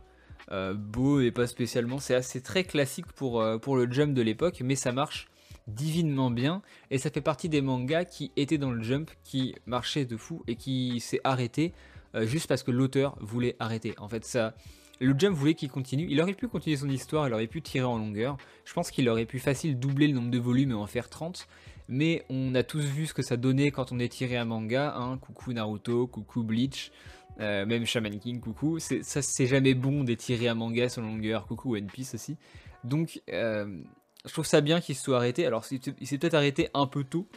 euh, 0.51 0.73
beau 0.73 1.19
et 1.21 1.31
pas 1.31 1.47
spécialement. 1.47 1.99
C'est 1.99 2.15
assez 2.15 2.41
très 2.41 2.63
classique 2.63 3.05
pour, 3.15 3.41
euh, 3.41 3.57
pour 3.57 3.75
le 3.77 3.89
jump 3.91 4.13
de 4.13 4.21
l'époque, 4.21 4.61
mais 4.63 4.75
ça 4.75 4.91
marche 4.91 5.27
divinement 5.67 6.31
bien. 6.31 6.61
Et 6.91 6.97
ça 6.97 7.09
fait 7.09 7.21
partie 7.21 7.49
des 7.49 7.61
mangas 7.61 8.05
qui 8.05 8.31
étaient 8.35 8.57
dans 8.57 8.71
le 8.71 8.81
jump 8.81 9.09
qui 9.23 9.55
marchait 9.65 10.05
de 10.05 10.17
fou 10.17 10.43
et 10.47 10.55
qui 10.55 10.99
s'est 10.99 11.21
arrêté 11.23 11.73
euh, 12.15 12.25
juste 12.25 12.47
parce 12.47 12.63
que 12.63 12.71
l'auteur 12.71 13.17
voulait 13.19 13.55
arrêter. 13.59 13.93
En 13.97 14.07
fait 14.07 14.25
ça 14.25 14.53
le 14.99 15.13
jump 15.17 15.35
voulait 15.35 15.53
qu'il 15.53 15.69
continue. 15.69 16.07
Il 16.09 16.19
aurait 16.21 16.33
pu 16.33 16.47
continuer 16.47 16.77
son 16.77 16.89
histoire 16.89 17.27
il 17.27 17.33
aurait 17.33 17.47
pu 17.47 17.61
tirer 17.61 17.85
en 17.85 17.97
longueur. 17.97 18.37
Je 18.65 18.73
pense 18.73 18.91
qu'il 18.91 19.07
aurait 19.09 19.25
pu 19.25 19.39
facile 19.39 19.77
doubler 19.79 20.07
le 20.07 20.13
nombre 20.13 20.31
de 20.31 20.39
volumes 20.39 20.71
et 20.71 20.75
en 20.75 20.87
faire 20.87 21.09
30 21.09 21.47
mais 21.89 22.25
on 22.29 22.53
a 22.53 22.63
tous 22.63 22.83
vu 22.83 23.05
ce 23.05 23.13
que 23.13 23.21
ça 23.21 23.37
donnait 23.37 23.71
quand 23.71 23.93
on 23.93 23.99
étirait 23.99 24.35
un 24.35 24.43
manga 24.43 24.93
hein, 24.97 25.17
coucou 25.19 25.53
Naruto 25.53 26.05
coucou 26.07 26.43
Bleach 26.43 26.91
euh, 27.39 27.65
même 27.65 27.85
Shaman 27.85 28.19
King 28.19 28.39
coucou. 28.39 28.79
C'est, 28.79 29.03
ça 29.03 29.21
c'est 29.21 29.45
jamais 29.45 29.73
bon 29.73 30.03
d'étirer 30.03 30.47
un 30.47 30.55
manga 30.55 30.89
sur 30.89 31.01
longueur. 31.01 31.45
Coucou 31.45 31.75
One 31.75 31.87
Piece 31.87 32.15
aussi. 32.15 32.35
Donc 32.83 33.21
euh, 33.29 33.79
je 34.27 34.33
trouve 34.33 34.45
ça 34.45 34.61
bien 34.61 34.79
qu'il 34.81 34.95
se 34.95 35.03
soit 35.03 35.17
arrêté. 35.17 35.45
Alors, 35.45 35.65
il 35.71 36.07
s'est- 36.07 36.17
peut-être 36.17 36.33
arrêté 36.35 36.69
un 36.73 36.85
peu 36.87 37.03
tôt. 37.03 37.27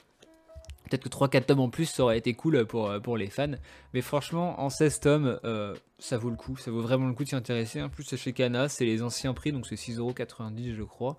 Peut-être 0.89 1.05
que 1.05 1.09
3-4 1.09 1.47
tomes 1.47 1.61
en 1.61 1.69
plus, 1.71 1.87
ça 1.87 2.03
aurait 2.03 2.19
été 2.19 2.35
cool 2.35 2.67
pour, 2.67 2.91
pour 3.01 3.17
les 3.17 3.29
fans. 3.31 3.53
Mais 3.95 4.01
franchement, 4.01 4.61
en 4.61 4.71
16 4.71 4.99
tomes, 4.99 5.39
euh, 5.45 5.75
ça 6.01 6.19
vaut 6.19 6.31
le 6.31 6.37
coup. 6.37 6.57
Ça 6.57 6.73
vaut 6.73 6.81
vraiment 6.81 7.07
le 7.07 7.13
coup 7.15 7.23
de 7.23 7.29
s'y 7.29 7.37
intéresser. 7.37 7.81
En 7.81 7.89
plus, 7.89 8.03
c'est 8.03 8.17
chez 8.17 8.33
Kana, 8.33 8.69
c'est 8.69 8.85
les 8.85 9.01
anciens 9.03 9.33
prix, 9.33 9.53
donc 9.53 9.67
c'est 9.69 9.77
6,90€ 9.77 10.75
je 10.75 10.83
crois. 10.83 11.17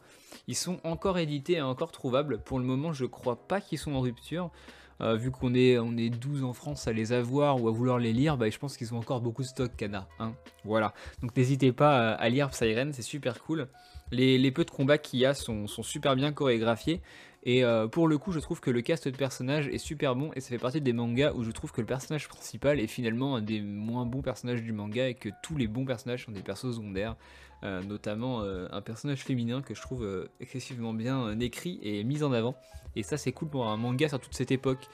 Ils 0.47 0.57
sont 0.57 0.79
encore 0.83 1.17
édités 1.19 1.53
et 1.53 1.61
encore 1.61 1.93
trouvables. 1.93 2.39
Pour 2.43 2.59
le 2.59 2.65
moment, 2.65 2.91
je 2.91 3.05
crois 3.05 3.47
pas 3.47 3.61
qu'ils 3.61 3.77
sont 3.79 3.93
en 3.93 4.01
rupture. 4.01 4.51
Euh, 5.01 5.15
vu 5.15 5.31
qu'on 5.31 5.53
est, 5.55 5.79
on 5.79 5.97
est 5.97 6.09
12 6.09 6.43
en 6.43 6.53
France 6.53 6.87
à 6.87 6.93
les 6.93 7.11
avoir 7.11 7.61
ou 7.61 7.67
à 7.67 7.71
vouloir 7.71 7.97
les 7.97 8.13
lire, 8.13 8.37
bah, 8.37 8.49
je 8.49 8.57
pense 8.57 8.77
qu'ils 8.77 8.93
ont 8.93 8.97
encore 8.97 9.21
beaucoup 9.21 9.41
de 9.41 9.47
stock, 9.47 9.71
Kana. 9.75 10.07
Hein 10.19 10.33
voilà. 10.63 10.93
Donc 11.21 11.35
n'hésitez 11.35 11.71
pas 11.71 12.11
à, 12.11 12.13
à 12.13 12.29
lire 12.29 12.49
Psyren, 12.49 12.93
c'est 12.93 13.01
super 13.01 13.41
cool. 13.43 13.67
Les, 14.11 14.51
peu 14.51 14.65
de 14.65 14.71
combats 14.71 14.97
qu'il 14.97 15.19
y 15.19 15.25
a 15.25 15.33
sont, 15.33 15.67
sont 15.67 15.83
super 15.83 16.15
bien 16.15 16.33
chorégraphiés. 16.33 17.01
Et 17.43 17.63
euh, 17.63 17.87
pour 17.87 18.07
le 18.07 18.17
coup, 18.17 18.31
je 18.31 18.39
trouve 18.39 18.59
que 18.59 18.69
le 18.69 18.81
cast 18.81 19.07
de 19.07 19.17
personnages 19.17 19.67
est 19.67 19.79
super 19.79 20.15
bon 20.15 20.31
et 20.35 20.41
ça 20.41 20.49
fait 20.49 20.59
partie 20.59 20.81
des 20.81 20.93
mangas 20.93 21.33
où 21.33 21.43
je 21.43 21.49
trouve 21.49 21.71
que 21.71 21.81
le 21.81 21.87
personnage 21.87 22.27
principal 22.27 22.79
est 22.79 22.87
finalement 22.87 23.35
un 23.35 23.41
des 23.41 23.61
moins 23.61 24.05
bons 24.05 24.21
personnages 24.21 24.61
du 24.61 24.73
manga 24.73 25.07
et 25.07 25.15
que 25.15 25.29
tous 25.41 25.57
les 25.57 25.67
bons 25.67 25.85
personnages 25.85 26.25
sont 26.25 26.31
des 26.31 26.41
persos 26.41 26.75
secondaires, 26.75 27.15
Euh, 27.63 27.83
notamment 27.83 28.41
euh, 28.41 28.67
un 28.71 28.81
personnage 28.81 29.19
féminin 29.19 29.61
que 29.61 29.75
je 29.75 29.81
trouve 29.81 30.03
euh, 30.03 30.27
excessivement 30.39 30.93
bien 30.93 31.39
écrit 31.39 31.79
et 31.83 32.03
mis 32.03 32.23
en 32.23 32.33
avant. 32.33 32.55
Et 32.95 33.03
ça, 33.03 33.17
c'est 33.17 33.31
cool 33.31 33.49
pour 33.49 33.67
un 33.67 33.77
manga 33.77 34.09
sur 34.09 34.19
toute 34.19 34.33
cette 34.33 34.49
époque. 34.49 34.87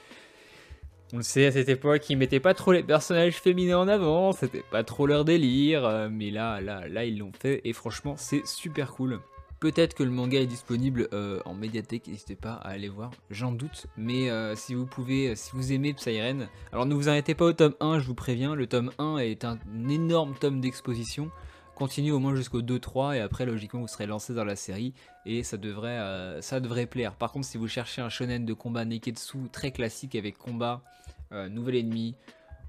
On 1.14 1.16
le 1.16 1.22
sait, 1.22 1.46
à 1.46 1.52
cette 1.52 1.70
époque, 1.70 2.10
ils 2.10 2.18
mettaient 2.18 2.40
pas 2.40 2.52
trop 2.52 2.72
les 2.72 2.82
personnages 2.82 3.36
féminins 3.36 3.78
en 3.78 3.88
avant, 3.88 4.32
c'était 4.32 4.62
pas 4.70 4.84
trop 4.84 5.06
leur 5.06 5.24
délire, 5.24 6.10
mais 6.12 6.30
là, 6.30 6.60
là, 6.60 6.86
là, 6.86 7.06
ils 7.06 7.18
l'ont 7.18 7.32
fait 7.32 7.62
et 7.64 7.72
franchement, 7.72 8.16
c'est 8.18 8.46
super 8.46 8.92
cool. 8.92 9.18
Peut-être 9.58 9.94
que 9.94 10.02
le 10.02 10.10
manga 10.10 10.38
est 10.38 10.46
disponible 10.46 11.08
en 11.46 11.54
médiathèque, 11.54 12.08
n'hésitez 12.08 12.36
pas 12.36 12.52
à 12.52 12.68
aller 12.68 12.90
voir, 12.90 13.10
j'en 13.30 13.52
doute. 13.52 13.86
Mais 13.96 14.28
si 14.54 14.74
vous 14.74 14.84
pouvez, 14.84 15.34
si 15.34 15.52
vous 15.54 15.72
aimez 15.72 15.94
Psyren, 15.94 16.46
alors 16.72 16.84
ne 16.84 16.94
vous 16.94 17.08
arrêtez 17.08 17.34
pas 17.34 17.46
au 17.46 17.54
tome 17.54 17.74
1, 17.80 18.00
je 18.00 18.06
vous 18.06 18.14
préviens, 18.14 18.54
le 18.54 18.66
tome 18.66 18.90
1 18.98 19.16
est 19.16 19.46
un 19.46 19.58
énorme 19.88 20.34
tome 20.38 20.60
d'exposition. 20.60 21.30
Continuez 21.78 22.10
au 22.10 22.18
moins 22.18 22.34
jusqu'au 22.34 22.60
2-3 22.60 23.14
et 23.14 23.20
après 23.20 23.46
logiquement 23.46 23.82
vous 23.82 23.86
serez 23.86 24.06
lancé 24.06 24.34
dans 24.34 24.42
la 24.42 24.56
série 24.56 24.94
et 25.24 25.44
ça 25.44 25.56
devrait, 25.56 26.00
euh, 26.00 26.42
ça 26.42 26.58
devrait 26.58 26.86
plaire. 26.86 27.14
Par 27.14 27.30
contre 27.30 27.46
si 27.46 27.56
vous 27.56 27.68
cherchez 27.68 28.02
un 28.02 28.08
shonen 28.08 28.44
de 28.44 28.52
combat 28.52 28.84
Neketsu 28.84 29.48
très 29.52 29.70
classique 29.70 30.16
avec 30.16 30.36
combat, 30.38 30.82
euh, 31.30 31.48
nouvel 31.48 31.76
ennemi, 31.76 32.16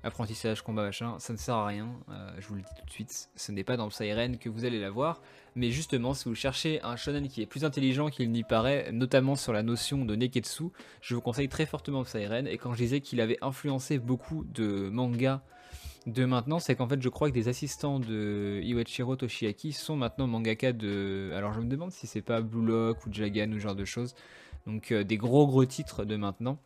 apprentissage, 0.04 0.62
combat 0.62 0.84
machin, 0.84 1.16
ça 1.18 1.34
ne 1.34 1.40
sert 1.40 1.56
à 1.56 1.66
rien, 1.66 1.90
euh, 2.12 2.30
je 2.38 2.48
vous 2.50 2.54
le 2.54 2.62
dis 2.62 2.70
tout 2.78 2.86
de 2.86 2.92
suite, 2.92 3.30
ce 3.36 3.52
n'est 3.52 3.64
pas 3.64 3.78
dans 3.78 3.88
Psyren 3.88 4.38
que 4.38 4.48
vous 4.48 4.64
allez 4.64 4.80
la 4.80 4.92
voir, 4.92 5.24
mais 5.56 5.72
justement 5.72 6.14
si 6.14 6.30
vous 6.30 6.36
cherchez 6.36 6.80
un 6.84 6.96
shonen 6.96 7.28
qui 7.30 7.42
est 7.42 7.48
plus 7.48 7.66
intelligent 7.66 8.10
qu'il 8.10 8.30
n'y 8.30 8.44
paraît, 8.44 8.92
notamment 8.92 9.36
sur 9.36 9.54
la 9.54 9.64
notion 9.64 10.06
de 10.06 10.16
Neketsu, 10.16 10.66
je 11.02 11.16
vous 11.16 11.22
conseille 11.22 11.50
très 11.50 11.66
fortement 11.66 12.04
Psyren, 12.04 12.46
et 12.46 12.60
quand 12.60 12.74
je 12.74 12.78
disais 12.78 13.02
qu'il 13.02 13.22
avait 13.22 13.40
influencé 13.42 13.98
beaucoup 13.98 14.46
de 14.54 14.88
mangas 14.92 15.42
de 16.14 16.26
maintenant, 16.26 16.60
c'est 16.60 16.76
qu'en 16.76 16.88
fait 16.88 17.02
je 17.02 17.10
crois 17.10 17.30
que 17.30 17.34
des 17.34 17.48
assistants 17.48 18.00
de 18.00 18.60
Iwachiro 18.64 19.16
Toshiaki 19.16 19.74
sont 19.74 19.96
maintenant 19.96 20.28
mangaka 20.28 20.74
de... 20.74 21.32
Alors 21.36 21.54
je 21.54 21.62
me 21.62 21.68
demande 21.68 21.92
si 21.92 22.08
c'est 22.08 22.22
pas 22.22 22.42
Blue 22.42 22.66
Lock 22.66 23.06
ou 23.06 23.14
Jagan 23.14 23.52
ou 23.52 23.56
ce 23.56 23.60
genre 23.60 23.76
de 23.76 23.86
choses, 23.86 24.16
donc 24.66 24.92
euh, 24.92 25.04
des 25.04 25.18
gros 25.18 25.48
gros 25.48 25.66
titres 25.66 26.06
de 26.06 26.16
maintenant. 26.16 26.60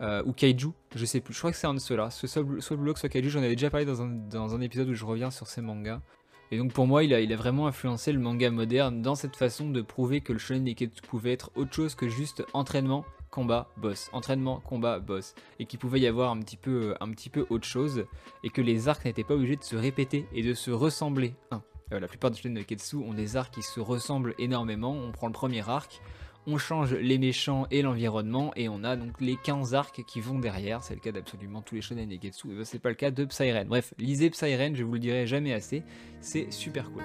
Euh, 0.00 0.22
ou 0.26 0.32
Kaiju, 0.32 0.68
je 0.94 1.04
sais 1.06 1.20
plus, 1.20 1.32
je 1.32 1.38
crois 1.38 1.52
que 1.52 1.56
c'est 1.56 1.66
un 1.66 1.74
de 1.74 1.78
ceux-là, 1.78 2.10
soit, 2.10 2.42
Blue 2.42 2.86
Lock, 2.86 2.98
soit 2.98 3.08
Kaiju, 3.08 3.30
j'en 3.30 3.42
avais 3.42 3.56
déjà 3.56 3.70
parlé 3.70 3.86
dans 3.86 4.02
un, 4.02 4.08
dans 4.08 4.54
un 4.54 4.60
épisode 4.60 4.88
où 4.88 4.94
je 4.94 5.04
reviens 5.04 5.30
sur 5.30 5.46
ces 5.46 5.62
mangas. 5.62 6.00
Et 6.50 6.58
donc 6.58 6.72
pour 6.72 6.86
moi, 6.86 7.02
il 7.02 7.12
a, 7.12 7.20
il 7.20 7.32
a 7.32 7.36
vraiment 7.36 7.66
influencé 7.66 8.12
le 8.12 8.20
manga 8.20 8.50
moderne 8.50 9.02
dans 9.02 9.14
cette 9.14 9.36
façon 9.36 9.70
de 9.70 9.82
prouver 9.82 10.20
que 10.20 10.32
le 10.32 10.38
shonen 10.38 10.64
Neketsu 10.64 11.02
pouvait 11.02 11.32
être 11.32 11.50
autre 11.56 11.74
chose 11.74 11.94
que 11.94 12.08
juste 12.08 12.44
entraînement, 12.52 13.04
combat, 13.36 13.68
boss, 13.76 14.08
entraînement, 14.14 14.60
combat, 14.60 14.98
boss, 14.98 15.34
et 15.58 15.66
qu'il 15.66 15.78
pouvait 15.78 16.00
y 16.00 16.06
avoir 16.06 16.30
un 16.30 16.40
petit 16.40 16.56
peu, 16.56 16.94
un 17.00 17.10
petit 17.10 17.28
peu 17.28 17.44
autre 17.50 17.66
chose, 17.66 18.06
et 18.42 18.48
que 18.48 18.62
les 18.62 18.88
arcs 18.88 19.04
n'étaient 19.04 19.24
pas 19.24 19.34
obligés 19.34 19.56
de 19.56 19.62
se 19.62 19.76
répéter 19.76 20.26
et 20.32 20.42
de 20.42 20.54
se 20.54 20.70
ressembler. 20.70 21.34
Euh, 21.92 22.00
la 22.00 22.08
plupart 22.08 22.30
des 22.30 22.38
shonen 22.38 22.54
Neketsu 22.54 22.96
ont 22.96 23.12
des 23.12 23.36
arcs 23.36 23.52
qui 23.52 23.62
se 23.62 23.78
ressemblent 23.78 24.34
énormément. 24.38 24.92
On 24.92 25.12
prend 25.12 25.26
le 25.26 25.34
premier 25.34 25.68
arc, 25.68 26.00
on 26.46 26.56
change 26.56 26.94
les 26.94 27.18
méchants 27.18 27.66
et 27.70 27.82
l'environnement, 27.82 28.52
et 28.56 28.70
on 28.70 28.82
a 28.84 28.96
donc 28.96 29.20
les 29.20 29.36
15 29.36 29.74
arcs 29.74 30.02
qui 30.06 30.22
vont 30.22 30.38
derrière. 30.38 30.82
C'est 30.82 30.94
le 30.94 31.00
cas 31.00 31.12
d'absolument 31.12 31.60
tous 31.60 31.74
les 31.74 31.82
shonen 31.82 32.08
Neketsu, 32.08 32.52
et 32.52 32.54
ben, 32.54 32.64
c'est 32.64 32.78
pas 32.78 32.88
le 32.88 32.94
cas 32.94 33.10
de 33.10 33.26
Psyren. 33.26 33.68
Bref, 33.68 33.92
lisez 33.98 34.30
Psyren, 34.30 34.74
je 34.74 34.82
vous 34.82 34.94
le 34.94 34.98
dirai 34.98 35.26
jamais 35.26 35.52
assez, 35.52 35.82
c'est 36.22 36.50
super 36.50 36.90
cool. 36.90 37.02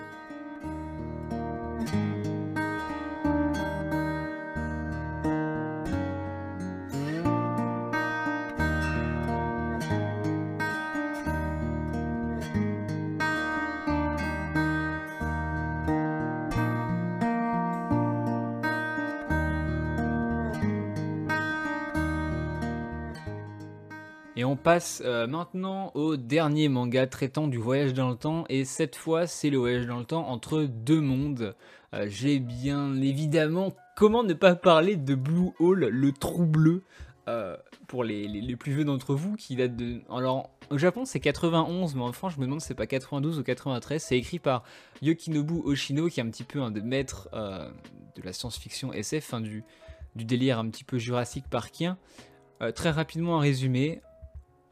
On 24.51 24.55
passe 24.57 25.01
euh, 25.05 25.27
maintenant 25.27 25.91
au 25.95 26.17
dernier 26.17 26.67
manga 26.67 27.07
traitant 27.07 27.47
du 27.47 27.57
voyage 27.57 27.93
dans 27.93 28.09
le 28.09 28.15
temps. 28.15 28.43
Et 28.49 28.65
cette 28.65 28.95
fois, 28.95 29.27
c'est 29.27 29.49
le 29.49 29.57
voyage 29.57 29.87
dans 29.87 29.97
le 29.99 30.03
temps 30.05 30.27
entre 30.27 30.63
deux 30.63 30.99
mondes. 30.99 31.55
Euh, 31.93 32.05
J'ai 32.09 32.39
bien 32.39 32.95
évidemment. 33.01 33.73
Comment 33.95 34.23
ne 34.23 34.33
pas 34.33 34.55
parler 34.55 34.95
de 34.97 35.15
Blue 35.15 35.51
Hole, 35.59 35.85
le 35.87 36.11
trou 36.11 36.45
bleu 36.45 36.83
euh, 37.29 37.55
Pour 37.87 38.03
les, 38.03 38.27
les- 38.27 38.55
plus 38.55 38.73
vieux 38.73 38.83
d'entre 38.83 39.15
vous, 39.15 39.35
qui 39.35 39.55
date 39.55 39.75
de. 39.75 40.01
Alors, 40.09 40.49
au 40.69 40.77
Japon, 40.77 41.05
c'est 41.05 41.19
91, 41.19 41.95
mais 41.95 42.01
en 42.01 42.11
France, 42.11 42.33
je 42.35 42.39
me 42.41 42.45
demande 42.45 42.59
si 42.61 42.67
c'est 42.67 42.73
pas 42.75 42.87
92 42.87 43.39
ou 43.39 43.43
93. 43.43 44.01
C'est 44.03 44.17
écrit 44.17 44.39
par 44.39 44.63
Yokinobu 45.01 45.61
Oshino, 45.63 46.07
qui 46.09 46.19
est 46.19 46.23
un 46.23 46.29
petit 46.29 46.43
peu 46.43 46.61
un 46.61 46.71
des 46.71 46.81
maîtres 46.81 47.29
de 47.33 48.21
la 48.23 48.33
science-fiction 48.33 48.91
SF, 48.91 49.33
hein, 49.33 49.41
du, 49.41 49.63
du 50.15 50.25
délire 50.25 50.59
un 50.59 50.67
petit 50.69 50.83
peu 50.83 50.97
jurassique 50.97 51.45
parkien. 51.49 51.97
Très 52.75 52.91
rapidement, 52.91 53.37
un 53.37 53.41
résumé. 53.41 54.01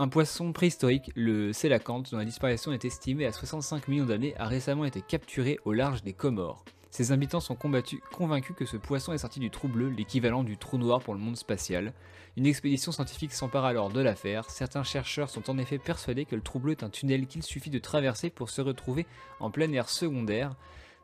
Un 0.01 0.07
poisson 0.07 0.53
préhistorique, 0.53 1.11
le 1.13 1.51
sélacanthe, 1.51 2.11
dont 2.11 2.19
la 2.19 2.23
disparition 2.23 2.71
est 2.71 2.85
estimée 2.85 3.25
à 3.25 3.33
65 3.33 3.89
millions 3.89 4.05
d'années, 4.05 4.33
a 4.37 4.45
récemment 4.45 4.85
été 4.85 5.01
capturé 5.01 5.59
au 5.65 5.73
large 5.73 6.03
des 6.03 6.13
Comores. 6.13 6.63
Ses 6.89 7.11
habitants 7.11 7.41
sont 7.41 7.57
convaincus 7.57 8.55
que 8.55 8.65
ce 8.65 8.77
poisson 8.77 9.11
est 9.11 9.17
sorti 9.17 9.41
du 9.41 9.49
trou 9.49 9.67
bleu, 9.67 9.89
l'équivalent 9.89 10.45
du 10.45 10.55
trou 10.55 10.77
noir 10.77 11.01
pour 11.01 11.15
le 11.15 11.19
monde 11.19 11.35
spatial. 11.35 11.91
Une 12.37 12.45
expédition 12.45 12.93
scientifique 12.93 13.33
s'empare 13.33 13.65
alors 13.65 13.89
de 13.89 13.99
l'affaire. 13.99 14.49
Certains 14.49 14.83
chercheurs 14.83 15.29
sont 15.29 15.49
en 15.49 15.57
effet 15.57 15.79
persuadés 15.79 16.23
que 16.23 16.37
le 16.37 16.41
trou 16.41 16.59
bleu 16.59 16.71
est 16.71 16.83
un 16.83 16.89
tunnel 16.89 17.27
qu'il 17.27 17.43
suffit 17.43 17.69
de 17.69 17.77
traverser 17.77 18.29
pour 18.29 18.49
se 18.49 18.61
retrouver 18.61 19.05
en 19.41 19.51
plein 19.51 19.69
air 19.73 19.89
secondaire. 19.89 20.55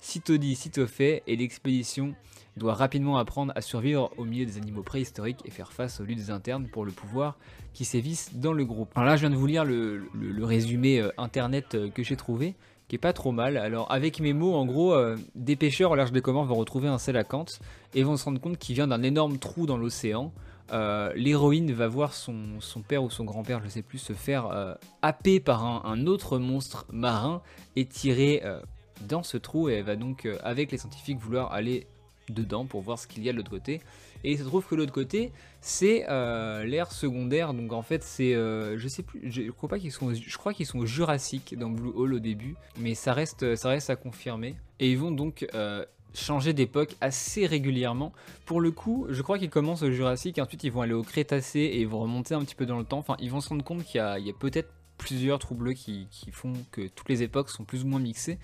Sitôt 0.08 0.38
dit, 0.38 0.54
sitôt 0.54 0.86
fait, 0.86 1.24
et 1.26 1.36
l'expédition 1.36 2.14
doit 2.58 2.76
rapidement 2.76 3.18
apprendre 3.18 3.52
à 3.56 3.62
survivre 3.62 4.12
au 4.18 4.24
milieu 4.24 4.46
des 4.46 4.58
animaux 4.58 4.84
préhistoriques 4.84 5.40
et 5.46 5.50
faire 5.50 5.74
face 5.74 6.00
aux 6.00 6.04
luttes 6.04 6.30
internes 6.30 6.68
pour 6.72 6.86
le 6.86 6.92
pouvoir 6.92 7.40
qui 7.74 7.86
sévissent 7.86 8.36
dans 8.36 8.54
le 8.54 8.66
groupe. 8.66 8.92
Alors 8.94 9.10
là, 9.10 9.16
je 9.16 9.22
viens 9.22 9.32
de 9.32 9.36
vous 9.36 9.48
lire 9.48 9.66
le, 9.66 10.06
résumé 10.44 11.00
euh, 11.00 11.10
internet 11.18 11.74
euh, 11.74 11.90
que 11.90 12.04
j'ai 12.04 12.16
trouvé, 12.16 12.54
qui 12.88 12.98
est 12.98 13.00
pas 13.00 13.14
trop 13.14 13.32
mal. 13.32 13.58
Alors, 13.58 13.92
avec 13.92 14.20
mes 14.20 14.34
mots, 14.34 14.54
en 14.54 14.68
gros, 14.68 14.94
euh, 14.94 15.18
des 15.34 15.56
pêcheurs 15.56 15.90
au 15.90 15.96
large 15.96 16.12
des 16.12 16.22
Comores 16.22 16.46
vont 16.46 16.54
retrouver 16.54 16.88
un 16.88 17.00
sélacanthe 17.00 17.60
et 17.96 18.04
vont 18.04 18.16
se 18.16 18.26
rendre 18.26 18.40
compte 18.40 18.60
qu'il 18.60 18.76
vient 18.76 18.88
d'un 18.88 19.02
énorme 19.02 19.40
trou 19.40 19.66
dans 19.66 19.78
l'océan. 19.78 20.32
L'héroïne 21.16 21.72
va 21.74 21.88
voir 21.88 22.14
son, 22.14 22.60
père 22.88 23.04
ou 23.04 23.10
son 23.10 23.24
grand-père, 23.24 23.60
je 23.64 23.70
sais 23.70 23.82
plus, 23.82 23.98
se 23.98 24.14
faire 24.14 24.78
happer 25.02 25.40
par 25.40 25.64
un, 25.64 26.08
autre 26.08 26.40
monstre 26.40 26.86
marin 26.92 27.42
et 27.76 27.86
tirer 27.86 28.42
dans 29.02 29.24
ce 29.24 29.38
trou. 29.38 29.70
Et 29.70 29.76
elle 29.76 29.84
va 29.84 29.96
donc, 29.96 30.26
euh, 30.26 30.38
avec 30.44 30.72
les 30.72 30.78
scientifiques, 30.78 31.20
vouloir 31.20 31.52
aller 31.54 31.88
dedans 32.30 32.66
pour 32.66 32.82
voir 32.82 33.00
ce 33.00 33.08
qu'il 33.08 33.24
y 33.24 33.30
a 33.30 33.32
de 33.32 33.38
l'autre 33.38 33.52
côté. 33.52 33.82
Et 34.24 34.32
il 34.32 34.38
se 34.40 34.44
trouve 34.44 34.66
que 34.66 34.76
l'autre 34.76 34.94
côté, 34.94 35.32
c'est 35.62 36.06
euh, 36.10 36.64
l'ère 36.64 36.92
secondaire. 36.92 37.54
Donc 37.54 37.74
en 37.74 37.82
fait, 37.82 38.04
c'est, 38.04 38.34
euh, 38.34 38.78
je 38.78 38.88
sais 38.88 39.04
plus, 39.04 39.22
je 39.32 39.52
crois 39.52 39.70
pas 39.70 39.80
qu'ils 39.80 39.92
sont, 39.92 40.14
je 40.14 40.38
crois 40.38 40.54
qu'ils 40.54 40.66
sont 40.66 40.86
jurassiques 40.86 41.56
dans 41.58 41.70
Blue 41.70 41.92
Hole 41.94 42.16
au 42.16 42.20
début, 42.20 42.56
mais 42.80 42.96
ça 42.96 43.14
reste, 43.14 43.56
ça 43.56 43.70
reste 43.70 43.90
à 43.90 43.96
confirmer. 43.96 44.56
Et 44.80 44.92
ils 44.92 44.98
vont 44.98 45.12
donc 45.12 45.46
euh, 45.54 45.86
changer 46.14 46.54
d'époque 46.54 46.96
assez 47.02 47.46
régulièrement. 47.46 48.14
Pour 48.46 48.62
le 48.62 48.72
coup, 48.72 49.06
je 49.10 49.22
crois 49.22 49.38
qu'ils 49.38 49.50
commencent 49.50 49.84
au 49.84 49.92
Jurassique, 49.92 50.40
ensuite 50.40 50.64
ils 50.64 50.72
vont 50.72 50.82
aller 50.82 50.94
au 50.94 51.04
Crétacé 51.04 51.60
et 51.60 51.82
ils 51.82 51.88
vont 51.88 52.00
remonter 52.00 52.34
un 52.34 52.44
petit 52.44 52.56
peu 52.56 52.66
dans 52.66 52.80
le 52.80 52.86
temps. 52.86 52.98
Enfin, 52.98 53.16
ils 53.20 53.30
vont 53.30 53.42
se 53.42 53.50
rendre 53.50 53.64
compte 53.64 53.84
qu'il 53.84 54.00
y 54.00 54.02
a, 54.02 54.14
a 54.14 54.34
peut-être 54.40 54.70
plusieurs 54.98 55.40
trous 55.40 55.56
bleus 55.56 55.74
qui, 55.74 56.08
qui 56.10 56.32
font 56.32 56.54
que 56.72 56.88
toutes 56.88 57.10
les 57.10 57.22
époques 57.22 57.50
sont 57.50 57.66
plus 57.66 57.84
ou 57.84 57.88
moins 57.88 58.00
mixées. 58.00 58.40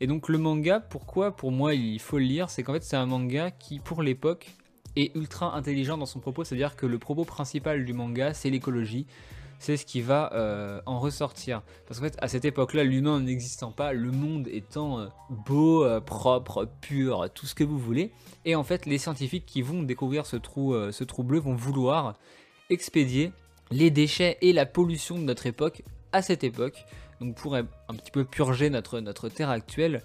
Et 0.00 0.06
donc 0.06 0.28
le 0.28 0.38
manga, 0.38 0.80
pourquoi 0.80 1.34
pour 1.34 1.50
moi 1.50 1.74
il 1.74 1.98
faut 1.98 2.18
le 2.18 2.24
lire, 2.24 2.50
c'est 2.50 2.62
qu'en 2.62 2.72
fait 2.72 2.84
c'est 2.84 2.96
un 2.96 3.06
manga 3.06 3.50
qui 3.50 3.80
pour 3.80 4.02
l'époque 4.02 4.54
est 4.96 5.14
ultra 5.16 5.54
intelligent 5.56 5.98
dans 5.98 6.06
son 6.06 6.20
propos, 6.20 6.44
c'est-à-dire 6.44 6.76
que 6.76 6.86
le 6.86 6.98
propos 6.98 7.24
principal 7.24 7.84
du 7.84 7.92
manga 7.92 8.32
c'est 8.32 8.50
l'écologie, 8.50 9.06
c'est 9.58 9.76
ce 9.76 9.84
qui 9.84 10.00
va 10.00 10.32
euh, 10.34 10.80
en 10.86 11.00
ressortir. 11.00 11.62
Parce 11.86 11.98
qu'en 11.98 12.06
fait 12.06 12.16
à 12.20 12.28
cette 12.28 12.44
époque-là, 12.44 12.84
l'humain 12.84 13.20
n'existant 13.20 13.72
pas, 13.72 13.92
le 13.92 14.12
monde 14.12 14.46
étant 14.48 15.00
euh, 15.00 15.06
beau, 15.30 15.84
euh, 15.84 16.00
propre, 16.00 16.68
pur, 16.80 17.28
tout 17.34 17.46
ce 17.46 17.56
que 17.56 17.64
vous 17.64 17.78
voulez, 17.78 18.12
et 18.44 18.54
en 18.54 18.62
fait 18.62 18.86
les 18.86 18.98
scientifiques 18.98 19.46
qui 19.46 19.62
vont 19.62 19.82
découvrir 19.82 20.26
ce 20.26 20.36
trou, 20.36 20.74
ce 20.92 21.04
trou 21.04 21.24
bleu 21.24 21.40
vont 21.40 21.54
vouloir 21.54 22.14
expédier 22.70 23.32
les 23.70 23.90
déchets 23.90 24.38
et 24.40 24.52
la 24.52 24.64
pollution 24.64 25.18
de 25.18 25.24
notre 25.24 25.46
époque 25.46 25.82
à 26.12 26.22
cette 26.22 26.44
époque 26.44 26.86
donc 27.20 27.34
pour 27.34 27.56
un 27.56 27.64
petit 27.64 28.10
peu 28.10 28.24
purger 28.24 28.70
notre, 28.70 29.28
terre 29.28 29.50
actuelle, 29.50 30.02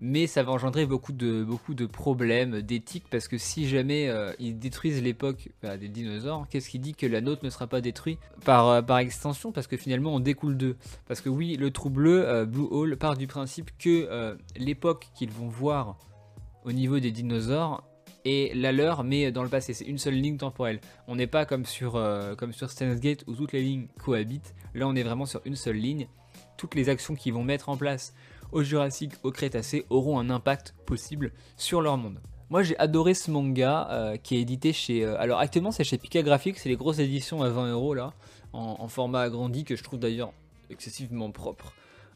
mais 0.00 0.26
ça 0.26 0.42
va 0.42 0.52
engendrer 0.52 0.86
beaucoup 0.86 1.12
de, 1.12 1.86
problèmes 1.86 2.62
d'éthique, 2.62 3.04
parce 3.10 3.28
que 3.28 3.38
si 3.38 3.68
jamais 3.68 4.08
euh, 4.08 4.32
ils 4.38 4.58
détruisent 4.58 5.02
l'époque 5.02 5.50
bah, 5.62 5.76
des 5.76 5.88
dinosaures, 5.88 6.46
qu'est-ce 6.48 6.68
qui 6.68 6.78
dit 6.78 6.94
que 6.94 7.06
la 7.06 7.20
nôtre 7.20 7.44
ne 7.44 7.50
sera 7.50 7.66
pas 7.66 7.80
détruite 7.80 8.18
par, 8.44 8.68
euh, 8.68 8.82
par 8.82 8.98
extension, 8.98 9.52
parce 9.52 9.66
que 9.66 9.76
finalement 9.76 10.14
on 10.14 10.20
découle 10.20 10.56
d'eux? 10.56 10.76
Parce 11.06 11.20
que 11.20 11.28
oui, 11.28 11.56
le 11.56 11.70
trou 11.70 11.90
bleu, 11.90 12.26
euh, 12.26 12.44
Blue 12.46 12.66
Hole, 12.70 12.96
part 12.96 13.16
du 13.16 13.26
principe 13.26 13.70
que 13.78 14.36
l'époque 14.56 15.08
qu'ils 15.14 15.30
vont 15.30 15.48
voir 15.48 15.96
au 16.64 16.72
niveau 16.72 16.98
des 16.98 17.10
dinosaures 17.10 17.82
est 18.24 18.54
la 18.54 18.72
leur, 18.72 19.04
mais 19.04 19.30
dans 19.30 19.42
le 19.42 19.48
passé. 19.48 19.74
C'est 19.74 19.84
une 19.84 19.98
seule 19.98 20.14
ligne 20.14 20.36
temporelle. 20.36 20.80
On 21.06 21.16
n'est 21.16 21.26
pas 21.26 21.44
comme 21.44 21.64
sur, 21.64 21.96
euh, 21.96 22.34
Gate 22.96 23.24
où 23.26 23.34
toutes 23.34 23.52
les 23.52 23.62
lignes 23.62 23.86
cohabitent. 24.02 24.54
Là, 24.74 24.88
on 24.88 24.94
est 24.94 25.02
vraiment 25.02 25.26
sur 25.26 25.40
une 25.44 25.56
seule 25.56 25.76
ligne. 25.76 26.08
Toutes 26.56 26.74
les 26.74 26.88
actions 26.88 27.14
qu'ils 27.14 27.34
vont 27.34 27.44
mettre 27.44 27.68
en 27.68 27.76
place 27.76 28.14
au 28.52 28.62
Jurassique, 28.62 29.12
au 29.22 29.32
Crétacé 29.32 29.84
auront 29.90 30.18
un 30.18 30.30
impact 30.30 30.74
possible 30.86 31.32
sur 31.56 31.82
leur 31.82 31.96
monde. 31.96 32.20
Moi 32.50 32.62
j'ai 32.62 32.78
adoré 32.78 33.14
ce 33.14 33.30
manga 33.30 33.88
euh, 33.90 34.16
qui 34.16 34.36
est 34.36 34.40
édité 34.40 34.72
chez. 34.72 35.04
euh, 35.04 35.18
alors 35.18 35.40
actuellement 35.40 35.72
c'est 35.72 35.82
chez 35.82 35.98
Pika 35.98 36.22
Graphics, 36.22 36.58
c'est 36.58 36.68
les 36.68 36.76
grosses 36.76 36.98
éditions 36.98 37.42
à 37.42 37.48
20 37.48 37.72
euros 37.72 37.94
là, 37.94 38.12
en, 38.52 38.86
format 38.86 39.22
agrandi 39.22 39.64
que 39.64 39.74
je 39.74 39.82
trouve 39.82 39.98
d'ailleurs 39.98 40.32
excessivement 40.70 41.30
propre. 41.32 41.72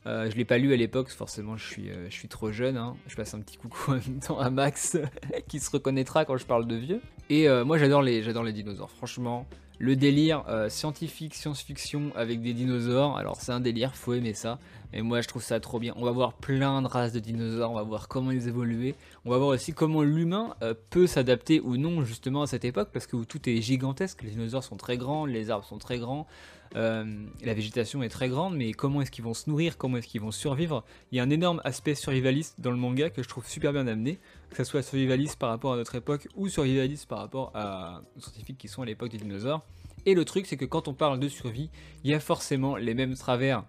Euh, 0.07 0.31
je 0.31 0.37
l'ai 0.37 0.44
pas 0.44 0.59
lu 0.59 0.72
à 0.72 0.77
l'époque, 0.77 1.09
forcément 1.09 1.57
je 1.57 1.66
suis, 1.66 1.90
je 2.09 2.14
suis 2.14 2.29
trop 2.29 2.53
jeune. 2.53 2.77
hein. 2.77 2.94
Je 3.09 3.16
passe 3.16 3.35
un 3.35 3.40
petit 3.40 3.57
coucou 3.57 3.90
en 3.90 3.94
même 3.94 4.20
temps 4.20 4.38
à 4.38 4.48
Max 4.48 4.96
qui 5.48 5.59
se 5.59 5.70
reconnaîtra 5.70 6.24
quand 6.24 6.37
je 6.37 6.46
parle 6.46 6.66
de 6.68 6.77
vieux. 6.77 7.01
Et 7.31 7.48
moi 7.64 7.79
j'adore 7.79 8.03
les, 8.03 8.22
j'adore 8.22 8.44
les 8.44 8.53
dinosaures, 8.53 8.90
franchement. 8.90 9.46
Le 9.81 9.95
délire 9.95 10.45
euh, 10.49 10.69
scientifique, 10.69 11.35
science-fiction 11.35 12.11
avec 12.17 12.43
des 12.43 12.53
dinosaures, 12.53 13.17
alors 13.17 13.41
c'est 13.41 13.53
un 13.53 13.61
délire, 13.61 13.95
faut 13.95 14.12
aimer 14.12 14.35
ça. 14.35 14.59
Et 14.93 15.03
moi 15.03 15.21
je 15.21 15.29
trouve 15.29 15.43
ça 15.43 15.61
trop 15.61 15.79
bien. 15.79 15.93
On 15.97 16.05
va 16.05 16.11
voir 16.11 16.33
plein 16.33 16.83
de 16.83 16.88
races 16.88 17.12
de 17.12 17.21
dinosaures, 17.21 17.71
on 17.71 17.77
va 17.77 17.83
voir 17.83 18.09
comment 18.09 18.33
ils 18.33 18.49
évoluaient. 18.49 18.97
On 19.25 19.31
va 19.31 19.38
voir 19.38 19.51
aussi 19.51 19.73
comment 19.73 20.03
l'humain 20.03 20.57
euh, 20.62 20.75
peut 20.91 21.07
s'adapter 21.07 21.61
ou 21.61 21.77
non 21.77 22.03
justement 22.03 22.43
à 22.43 22.47
cette 22.49 22.64
époque 22.64 22.88
parce 22.93 23.07
que 23.07 23.23
tout 23.25 23.49
est 23.49 23.61
gigantesque. 23.62 24.23
Les 24.23 24.31
dinosaures 24.31 24.64
sont 24.64 24.77
très 24.77 24.97
grands, 24.97 25.27
les 25.27 25.51
arbres 25.51 25.67
sont 25.67 25.79
très 25.79 25.99
grands, 25.99 26.27
euh, 26.76 27.24
la 27.42 27.54
végétation 27.54 28.02
est 28.02 28.09
très 28.09 28.28
grande, 28.28 28.57
mais 28.57 28.72
comment 28.72 29.00
est-ce 29.00 29.11
qu'ils 29.11 29.24
vont 29.24 29.35
se 29.35 29.48
nourrir, 29.48 29.78
comment 29.78 29.96
est-ce 29.96 30.07
qu'ils 30.07 30.20
vont 30.20 30.31
survivre? 30.31 30.85
Il 31.12 31.16
y 31.16 31.20
a 31.20 31.22
un 31.22 31.31
énorme 31.31 31.61
aspect 31.64 31.94
survivaliste 31.94 32.61
dans 32.61 32.70
le 32.70 32.76
manga 32.76 33.11
que 33.11 33.22
je 33.22 33.28
trouve 33.28 33.46
super 33.46 33.72
bien 33.72 33.87
amené, 33.87 34.18
que 34.50 34.57
ce 34.57 34.64
soit 34.64 34.83
survivaliste 34.83 35.37
par 35.37 35.48
rapport 35.48 35.72
à 35.72 35.76
notre 35.76 35.94
époque 35.94 36.28
ou 36.37 36.48
survivaliste 36.48 37.07
par 37.07 37.18
rapport 37.18 37.52
à, 37.54 38.02
aux 38.16 38.20
scientifiques 38.20 38.59
qui 38.59 38.68
sont 38.68 38.83
à 38.83 38.87
l'époque 38.87 39.11
des 39.11 39.18
dinosaures. 39.18 39.62
Et 40.07 40.14
le 40.14 40.24
truc, 40.24 40.46
c'est 40.46 40.57
que 40.57 40.64
quand 40.64 40.88
on 40.88 40.94
parle 40.94 41.18
de 41.18 41.28
survie, 41.28 41.70
il 42.04 42.11
y 42.11 42.14
a 42.14 42.20
forcément 42.20 42.76
les 42.76 42.94
mêmes 42.94 43.14
travers 43.14 43.64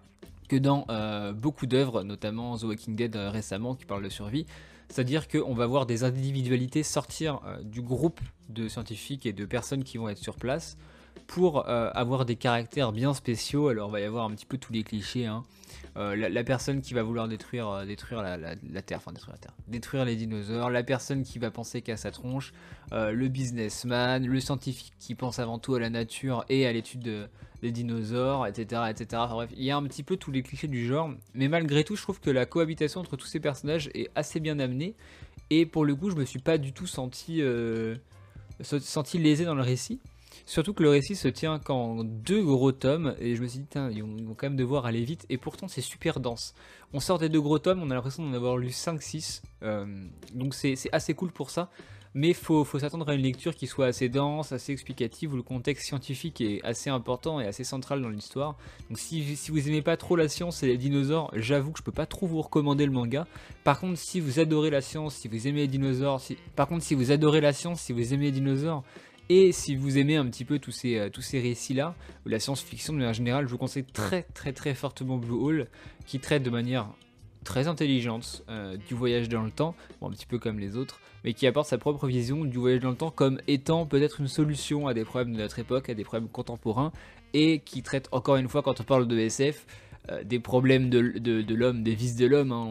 que 0.48 0.56
dans 0.56 0.84
euh, 0.90 1.32
beaucoup 1.32 1.66
d'œuvres, 1.66 2.02
notamment 2.02 2.56
The 2.56 2.64
Walking 2.64 2.96
Dead 2.96 3.16
euh, 3.16 3.30
récemment 3.30 3.74
qui 3.74 3.84
parle 3.84 4.02
de 4.02 4.08
survie. 4.08 4.46
C'est-à-dire 4.88 5.28
qu'on 5.28 5.54
va 5.54 5.66
voir 5.66 5.86
des 5.86 6.02
individualités 6.02 6.82
sortir 6.82 7.40
du 7.62 7.80
groupe 7.80 8.20
de 8.48 8.66
scientifiques 8.66 9.24
et 9.24 9.32
de 9.32 9.44
personnes 9.44 9.84
qui 9.84 9.98
vont 9.98 10.08
être 10.08 10.18
sur 10.18 10.34
place 10.34 10.76
pour 11.26 11.68
euh, 11.68 11.90
avoir 11.94 12.24
des 12.24 12.36
caractères 12.36 12.92
bien 12.92 13.14
spéciaux. 13.14 13.68
Alors 13.68 13.88
il 13.88 13.92
va 13.92 14.00
y 14.00 14.04
avoir 14.04 14.24
un 14.24 14.30
petit 14.32 14.46
peu 14.46 14.58
tous 14.58 14.72
les 14.72 14.82
clichés. 14.82 15.26
hein. 15.26 15.44
Euh, 15.96 16.14
la, 16.14 16.44
personne 16.44 16.82
qui 16.82 16.94
va 16.94 17.02
vouloir 17.02 17.26
détruire, 17.26 17.68
euh, 17.68 17.84
détruire 17.84 18.22
la, 18.22 18.82
Terre, 18.82 18.98
enfin 18.98 19.12
détruire 19.12 19.32
la 19.34 19.38
Terre, 19.38 19.54
détruire 19.66 20.04
les 20.04 20.14
dinosaures, 20.14 20.70
la 20.70 20.82
personne 20.84 21.24
qui 21.24 21.38
va 21.40 21.50
penser 21.50 21.82
qu'à 21.82 21.96
sa 21.96 22.10
tronche, 22.12 22.52
le 22.92 23.26
businessman, 23.28 24.24
le 24.24 24.40
scientifique 24.40 24.92
qui 25.00 25.14
pense 25.16 25.38
avant 25.40 25.58
tout 25.58 25.74
à 25.74 25.80
la 25.80 25.90
nature 25.90 26.44
et 26.48 26.66
à 26.66 26.72
l'étude 26.72 27.00
de- 27.00 27.26
des 27.62 27.72
dinosaures, 27.72 28.46
etc., 28.46 28.82
etc. 28.90 29.22
Bref, 29.30 29.50
il 29.56 29.64
y 29.64 29.70
a 29.70 29.76
un 29.76 29.82
petit 29.82 30.02
peu 30.04 30.16
tous 30.16 30.30
les 30.30 30.42
clichés 30.42 30.68
du 30.68 30.86
genre, 30.86 31.10
mais 31.34 31.48
malgré 31.48 31.82
tout, 31.84 31.96
je 31.96 32.02
trouve 32.02 32.20
que 32.20 32.30
la 32.30 32.46
cohabitation 32.46 33.00
entre 33.00 33.16
tous 33.16 33.26
ces 33.26 33.40
personnages 33.40 33.90
est 33.94 34.10
assez 34.14 34.38
bien 34.40 34.58
amenée. 34.60 34.94
Et 35.50 35.66
pour 35.66 35.84
le 35.84 35.94
coup, 35.96 36.10
je 36.10 36.16
me 36.16 36.24
suis 36.24 36.38
pas 36.38 36.56
du 36.58 36.72
tout 36.72 36.86
senti, 36.86 37.38
se- 37.38 38.78
senti 38.78 39.18
lésé 39.18 39.44
dans 39.44 39.54
le 39.56 39.62
récit. 39.62 40.00
Surtout 40.50 40.74
que 40.74 40.82
le 40.82 40.90
récit 40.90 41.14
se 41.14 41.28
tient 41.28 41.60
qu'en 41.60 42.02
deux 42.02 42.42
gros 42.42 42.72
tomes, 42.72 43.14
et 43.20 43.36
je 43.36 43.40
me 43.40 43.46
suis 43.46 43.60
dit, 43.60 43.66
ils, 43.92 44.02
vont, 44.02 44.34
quand 44.34 44.48
même 44.48 44.56
devoir 44.56 44.84
aller 44.84 45.04
vite, 45.04 45.24
et 45.28 45.38
pourtant 45.38 45.68
c'est 45.68 45.80
super 45.80 46.18
dense. 46.18 46.56
On 46.92 46.98
sort 46.98 47.20
des 47.20 47.28
deux 47.28 47.40
gros 47.40 47.60
tomes, 47.60 47.80
on 47.80 47.88
a 47.92 47.94
l'impression 47.94 48.28
d'en 48.28 48.34
avoir 48.34 48.56
lu 48.56 48.70
5-6, 48.70 49.42
euh, 49.62 49.86
donc 50.34 50.54
c'est 50.54 50.74
assez 50.90 51.14
cool 51.14 51.30
pour 51.30 51.50
ça, 51.50 51.70
mais 52.14 52.32
faut, 52.32 52.64
faut 52.64 52.80
s'attendre 52.80 53.08
à 53.08 53.14
une 53.14 53.22
lecture 53.22 53.54
qui 53.54 53.68
soit 53.68 53.86
assez 53.86 54.08
dense, 54.08 54.50
assez 54.50 54.72
explicative, 54.72 55.34
où 55.34 55.36
le 55.36 55.44
contexte 55.44 55.86
scientifique 55.86 56.40
est 56.40 56.60
assez 56.64 56.90
important 56.90 57.40
et 57.40 57.46
assez 57.46 57.62
central 57.62 58.02
dans 58.02 58.08
l'histoire. 58.08 58.56
Donc 58.88 58.98
si, 58.98 59.22
vous 59.50 59.68
aimez 59.68 59.82
pas 59.82 59.96
trop 59.96 60.16
la 60.16 60.28
science 60.28 60.64
et 60.64 60.66
les 60.66 60.78
dinosaures, 60.78 61.30
j'avoue 61.36 61.70
que 61.70 61.78
je 61.78 61.84
peux 61.84 61.92
pas 61.92 62.06
trop 62.06 62.26
vous 62.26 62.42
recommander 62.42 62.86
le 62.86 62.92
manga. 62.92 63.28
Par 63.62 63.78
contre, 63.78 63.98
si 63.98 64.18
vous 64.18 64.40
adorez 64.40 64.70
la 64.70 64.80
science, 64.80 65.14
si 65.14 65.28
vous 65.28 65.46
aimez 65.46 65.60
les 65.60 65.68
dinosaures, 65.68 66.20
par 66.56 66.66
contre 66.66 66.82
si 66.82 66.96
vous 66.96 67.12
adorez 67.12 67.40
la 67.40 67.52
science, 67.52 67.80
si 67.80 67.92
vous 67.92 68.12
aimez 68.12 68.24
les 68.24 68.32
dinosaures, 68.32 68.82
et 69.30 69.52
si 69.52 69.76
vous 69.76 69.96
aimez 69.96 70.16
un 70.16 70.26
petit 70.26 70.44
peu 70.44 70.58
tous 70.58 70.72
ces, 70.72 70.98
euh, 70.98 71.08
tous 71.08 71.22
ces 71.22 71.40
récits-là, 71.40 71.94
la 72.26 72.40
science-fiction 72.40 72.92
de 72.92 72.98
manière 72.98 73.14
générale, 73.14 73.46
je 73.46 73.50
vous 73.52 73.58
conseille 73.58 73.84
très 73.84 74.24
très 74.34 74.52
très 74.52 74.74
fortement 74.74 75.16
Blue 75.18 75.34
Hole, 75.36 75.66
qui 76.04 76.18
traite 76.18 76.42
de 76.42 76.50
manière 76.50 76.88
très 77.44 77.68
intelligente 77.68 78.42
euh, 78.50 78.76
du 78.88 78.94
voyage 78.94 79.28
dans 79.28 79.42
le 79.42 79.52
temps, 79.52 79.76
un 80.02 80.10
petit 80.10 80.26
peu 80.26 80.38
comme 80.40 80.58
les 80.58 80.76
autres, 80.76 81.00
mais 81.24 81.32
qui 81.32 81.46
apporte 81.46 81.68
sa 81.68 81.78
propre 81.78 82.06
vision 82.08 82.44
du 82.44 82.58
voyage 82.58 82.80
dans 82.80 82.90
le 82.90 82.96
temps 82.96 83.12
comme 83.12 83.40
étant 83.46 83.86
peut-être 83.86 84.20
une 84.20 84.28
solution 84.28 84.88
à 84.88 84.94
des 84.94 85.04
problèmes 85.04 85.32
de 85.32 85.38
notre 85.38 85.60
époque, 85.60 85.88
à 85.88 85.94
des 85.94 86.04
problèmes 86.04 86.28
contemporains, 86.28 86.90
et 87.32 87.60
qui 87.60 87.82
traite 87.84 88.08
encore 88.10 88.34
une 88.36 88.48
fois, 88.48 88.62
quand 88.62 88.80
on 88.80 88.84
parle 88.84 89.06
de 89.06 89.16
SF, 89.16 89.64
euh, 90.10 90.24
des 90.24 90.40
problèmes 90.40 90.90
de, 90.90 91.00
de- 91.18 91.54
l'homme, 91.54 91.84
des 91.84 91.94
vices 91.94 92.16
de 92.16 92.26
l'homme, 92.26 92.50
hein, 92.52 92.66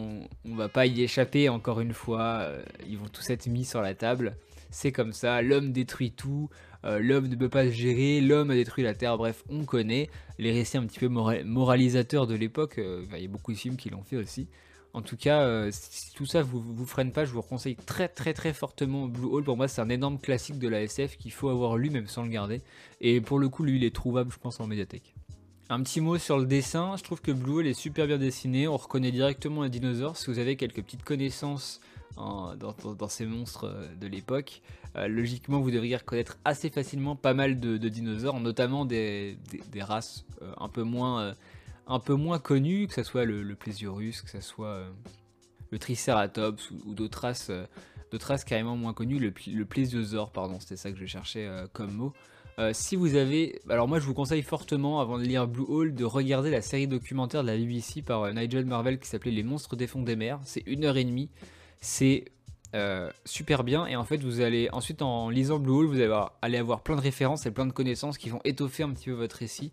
on, 0.46 0.52
on 0.52 0.56
va 0.56 0.68
pas 0.68 0.86
y 0.88 1.02
échapper 1.04 1.48
encore 1.48 1.80
une 1.80 1.94
fois, 1.94 2.50
ils 2.88 2.98
vont 2.98 3.08
tous 3.08 3.30
être 3.30 3.48
mis 3.48 3.64
sur 3.64 3.82
la 3.82 3.94
table, 3.96 4.36
c'est 4.70 4.92
comme 4.92 5.14
ça, 5.14 5.42
l'homme 5.42 5.72
détruit 5.72 6.12
tout, 6.12 6.50
euh, 6.86 7.00
l'homme 7.00 7.28
ne 7.28 7.36
peut 7.36 7.50
pas 7.50 7.66
se 7.66 7.72
gérer, 7.72 8.22
l'homme 8.22 8.52
a 8.52 8.56
détruit 8.56 8.84
la 8.84 8.94
Terre, 8.94 9.18
bref, 9.18 9.44
on 9.50 9.66
connaît 9.66 10.10
les 10.38 10.52
récits 10.52 10.78
un 10.78 10.86
petit 10.86 11.00
peu 11.00 11.08
mora- 11.08 11.44
moralisateurs 11.44 12.28
de 12.28 12.36
l'époque, 12.36 12.78
euh, 12.78 13.06
il 13.16 13.22
y 13.22 13.26
a 13.26 13.28
beaucoup 13.28 13.52
de 13.52 13.58
films 13.58 13.76
qui 13.78 13.90
l'ont 13.90 14.04
fait 14.04 14.18
aussi. 14.18 14.48
En 14.94 15.04
tout 15.04 15.18
cas, 15.18 15.42
euh, 15.42 15.70
si 15.72 16.14
tout 16.16 16.26
ça 16.26 16.42
vous, 16.42 16.60
vous 16.62 16.86
freine 16.86 17.12
pas, 17.12 17.24
je 17.24 17.32
vous 17.32 17.44
conseille 17.44 17.76
très 17.76 18.08
très 18.08 18.34
très 18.34 18.54
fortement 18.54 19.06
Blue 19.08 19.28
Hole. 19.28 19.44
Pour 19.44 19.56
moi, 19.56 19.68
c'est 19.68 19.82
un 19.82 19.90
énorme 19.90 20.18
classique 20.18 20.58
de 20.58 20.68
la 20.68 20.82
SF 20.82 21.16
qu'il 21.18 21.32
faut 21.32 21.50
avoir 21.50 21.78
lu 21.78 21.92
même 21.92 22.08
sans 22.08 22.24
le 22.24 22.30
garder. 22.30 22.64
Et 23.00 23.22
pour 23.22 23.38
le 23.38 23.50
coup, 23.50 23.64
lui, 23.64 23.76
il 23.76 23.84
est 23.84 23.94
trouvable, 23.94 24.32
je 24.32 24.40
pense, 24.40 24.60
en 24.60 24.66
médiathèque. 24.66 25.14
Un 25.70 25.84
petit 25.84 26.02
mot 26.02 26.18
sur 26.18 26.40
le 26.40 26.48
dessin, 26.48 26.96
je 26.98 27.04
trouve 27.04 27.22
que 27.22 27.32
Blue 27.32 27.52
Hole 27.58 27.68
est 27.68 27.76
super 27.76 28.08
bien 28.08 28.18
dessiné, 28.18 28.68
on 28.68 28.78
reconnaît 28.78 29.12
directement 29.12 29.62
les 29.62 29.70
dinosaures. 29.70 30.18
Si 30.18 30.26
vous 30.32 30.40
avez 30.40 30.56
quelques 30.56 30.82
petites 30.82 31.04
connaissances 31.04 31.82
en- 32.18 32.56
dans, 32.56 33.08
ces 33.08 33.26
monstres 33.26 33.66
euh, 33.66 33.96
de 33.96 34.08
l'époque, 34.08 34.62
euh, 34.96 35.08
logiquement 35.08 35.60
vous 35.60 35.72
devriez 35.72 35.96
reconnaître 35.96 36.38
assez 36.46 36.70
facilement 36.70 37.16
pas 37.16 37.34
mal 37.34 37.60
de, 37.60 37.78
dinosaures, 37.78 38.40
notamment 38.40 38.86
des, 38.86 39.38
races 39.80 40.26
euh, 40.42 40.52
un, 40.58 40.70
peu 40.70 40.84
moins, 40.84 41.36
connues, 42.40 42.88
que 42.88 42.94
ce 42.94 43.04
soit 43.04 43.26
le, 43.26 43.44
le 43.44 43.56
Plesiosaurus, 43.56 44.22
que 44.22 44.30
ce 44.30 44.42
soit 44.42 44.84
le 45.72 45.80
Triceratops 45.80 46.72
ou, 46.86 46.94
d'autres 46.94 47.20
races, 47.22 48.44
carrément 48.46 48.76
moins 48.76 48.94
connues, 48.94 49.20
le, 49.20 49.34
le 49.48 49.66
Plesiosaure, 49.66 50.32
pardon, 50.32 50.60
c'était 50.60 50.78
ça 50.78 50.92
que 50.92 50.98
je 50.98 51.06
cherchais 51.06 51.50
comme 51.74 51.92
mot. 51.92 52.14
Si 52.74 52.98
vous 52.98 53.16
avez. 53.16 53.62
Alors, 53.70 53.88
moi, 53.88 54.00
je 54.02 54.06
vous 54.06 54.14
conseille 54.14 54.42
fortement, 54.42 55.00
avant 55.00 55.18
de 55.18 55.24
lire 55.24 55.48
Blue 55.48 55.64
Hole, 55.70 55.96
de 55.96 56.04
regarder 56.04 56.52
la 56.52 56.62
série 56.62 56.88
documentaire 56.88 57.42
de 57.42 57.48
la 57.48 57.56
BBC 57.56 58.02
par 58.02 58.34
Nigel 58.34 58.66
Marvel 58.66 59.00
qui 59.00 59.08
s'appelait 59.08 59.32
Les 59.32 59.44
monstres 59.44 59.78
des 59.78 59.88
fonds 59.88 60.02
des 60.02 60.18
mers. 60.18 60.42
C'est 60.44 60.64
une 60.68 60.84
heure 60.84 60.98
et 60.98 61.06
demie. 61.06 61.30
C'est 61.82 62.26
euh, 62.76 63.10
super 63.26 63.64
bien. 63.64 63.86
Et 63.88 63.96
en 63.96 64.04
fait, 64.04 64.18
vous 64.18 64.42
allez. 64.42 64.70
Ensuite, 64.72 65.02
en 65.02 65.30
lisant 65.30 65.60
Blue 65.60 65.74
Hole, 65.74 65.86
vous 65.88 66.02
allez 66.42 66.58
avoir, 66.58 66.84
plein 66.84 66.96
de 66.96 67.02
références 67.02 67.46
et 67.46 67.52
plein 67.52 67.66
de 67.66 67.72
connaissances 67.72 68.18
qui 68.18 68.30
vont 68.30 68.42
étoffer 68.44 68.84
un 68.84 68.92
petit 68.92 69.06
peu 69.06 69.14
votre 69.14 69.38
récit. 69.38 69.72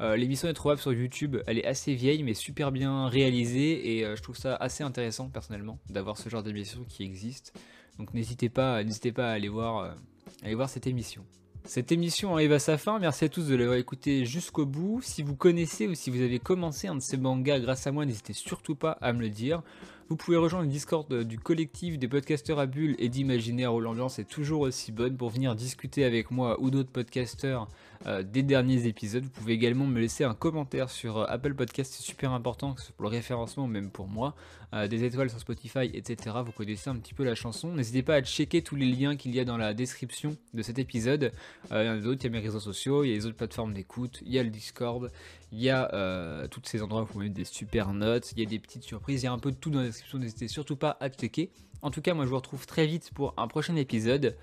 Euh, 0.00 0.16
L'émission 0.16 0.48
est 0.48 0.54
trouvable 0.54 0.80
sur 0.80 0.92
YouTube. 0.92 1.36
Elle 1.46 1.58
est 1.58 1.66
assez 1.66 1.94
vieille, 1.94 2.22
mais 2.22 2.34
super 2.34 2.70
bien 2.72 3.08
réalisée. 3.08 3.96
Et 3.96 4.04
euh, 4.04 4.16
je 4.16 4.22
trouve 4.22 4.36
ça 4.36 4.54
assez 4.56 4.84
intéressant, 4.84 5.28
personnellement, 5.28 5.78
d'avoir 5.88 6.18
ce 6.18 6.28
genre 6.28 6.42
d'émission 6.42 6.84
qui 6.88 7.02
existe. 7.02 7.52
Donc, 7.98 8.12
n'hésitez 8.12 8.50
pas, 8.50 8.76
à 8.76 9.30
aller 9.30 9.48
voir, 9.48 9.96
aller 10.42 10.54
voir 10.54 10.68
cette 10.68 10.86
émission. 10.86 11.24
Cette 11.66 11.90
émission 11.90 12.34
arrive 12.34 12.52
à 12.52 12.60
sa 12.60 12.78
fin, 12.78 13.00
merci 13.00 13.24
à 13.24 13.28
tous 13.28 13.48
de 13.48 13.56
l'avoir 13.56 13.76
écouté 13.76 14.24
jusqu'au 14.24 14.66
bout. 14.66 15.00
Si 15.02 15.24
vous 15.24 15.34
connaissez 15.34 15.88
ou 15.88 15.94
si 15.94 16.10
vous 16.10 16.20
avez 16.20 16.38
commencé 16.38 16.86
un 16.86 16.94
de 16.94 17.00
ces 17.00 17.16
mangas 17.16 17.58
grâce 17.58 17.88
à 17.88 17.92
moi, 17.92 18.06
n'hésitez 18.06 18.34
surtout 18.34 18.76
pas 18.76 18.92
à 19.00 19.12
me 19.12 19.20
le 19.20 19.30
dire. 19.30 19.62
Vous 20.08 20.14
pouvez 20.14 20.36
rejoindre 20.36 20.66
le 20.66 20.70
Discord 20.70 21.12
du 21.24 21.36
collectif 21.36 21.98
des 21.98 22.06
podcasteurs 22.06 22.60
à 22.60 22.66
bulles 22.66 22.94
et 23.00 23.08
d'imaginaire 23.08 23.74
où 23.74 23.80
l'ambiance 23.80 24.20
est 24.20 24.24
toujours 24.28 24.60
aussi 24.60 24.92
bonne 24.92 25.16
pour 25.16 25.30
venir 25.30 25.56
discuter 25.56 26.04
avec 26.04 26.30
moi 26.30 26.60
ou 26.60 26.70
d'autres 26.70 26.92
podcasteurs 26.92 27.66
euh, 28.06 28.22
des 28.22 28.44
derniers 28.44 28.86
épisodes. 28.86 29.24
Vous 29.24 29.30
pouvez 29.30 29.54
également 29.54 29.84
me 29.84 29.98
laisser 29.98 30.22
un 30.22 30.34
commentaire 30.34 30.90
sur 30.90 31.18
euh, 31.18 31.24
Apple 31.28 31.54
Podcast, 31.54 31.92
c'est 31.92 32.04
super 32.04 32.30
important, 32.30 32.76
pour 32.96 33.02
le 33.02 33.08
référencement 33.08 33.66
même 33.66 33.90
pour 33.90 34.06
moi. 34.06 34.36
Euh, 34.74 34.88
des 34.88 35.04
étoiles 35.04 35.30
sur 35.30 35.38
Spotify, 35.38 35.90
etc. 35.94 36.36
Vous 36.44 36.52
connaissez 36.52 36.90
un 36.90 36.96
petit 36.96 37.14
peu 37.14 37.24
la 37.24 37.34
chanson. 37.34 37.72
N'hésitez 37.72 38.02
pas 38.02 38.16
à 38.16 38.22
checker 38.22 38.62
tous 38.62 38.76
les 38.76 38.86
liens 38.86 39.16
qu'il 39.16 39.34
y 39.34 39.40
a 39.40 39.44
dans 39.44 39.56
la 39.56 39.74
description 39.74 40.36
de 40.54 40.62
cet 40.62 40.78
épisode. 40.78 41.32
Euh, 41.72 41.82
il 41.82 41.86
y 41.86 41.90
en 41.90 41.94
a 41.94 41.98
d'autres, 41.98 42.24
il 42.24 42.32
y 42.32 42.36
a 42.36 42.38
mes 42.38 42.44
réseaux 42.44 42.60
sociaux, 42.60 43.04
il 43.04 43.08
y 43.08 43.12
a 43.12 43.14
les 43.14 43.26
autres 43.26 43.36
plateformes 43.36 43.72
d'écoute, 43.72 44.22
il 44.26 44.32
y 44.32 44.38
a 44.38 44.42
le 44.42 44.50
Discord, 44.50 45.10
il 45.52 45.60
y 45.60 45.70
a 45.70 45.92
euh, 45.94 46.48
tous 46.48 46.60
ces 46.64 46.82
endroits 46.82 47.02
où 47.02 47.06
vous 47.06 47.20
mettre 47.20 47.34
des 47.34 47.44
super 47.44 47.92
notes, 47.92 48.32
il 48.32 48.40
y 48.40 48.42
a 48.42 48.48
des 48.48 48.58
petites 48.58 48.82
surprises, 48.82 49.22
il 49.22 49.26
y 49.26 49.28
a 49.28 49.32
un 49.32 49.38
peu 49.38 49.50
de 49.50 49.56
tout 49.56 49.70
dans 49.70 49.80
la 49.80 49.86
description, 49.86 50.18
n'hésitez 50.18 50.48
surtout 50.48 50.76
pas 50.76 50.96
à 51.00 51.08
checker. 51.08 51.50
En 51.82 51.90
tout 51.90 52.02
cas, 52.02 52.14
moi 52.14 52.24
je 52.24 52.30
vous 52.30 52.36
retrouve 52.36 52.66
très 52.66 52.86
vite 52.86 53.10
pour 53.14 53.34
un 53.36 53.48
prochain 53.48 53.76
épisode. 53.76 54.36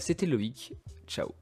C'était 0.00 0.24
Loïc, 0.26 0.72
ciao 1.06 1.34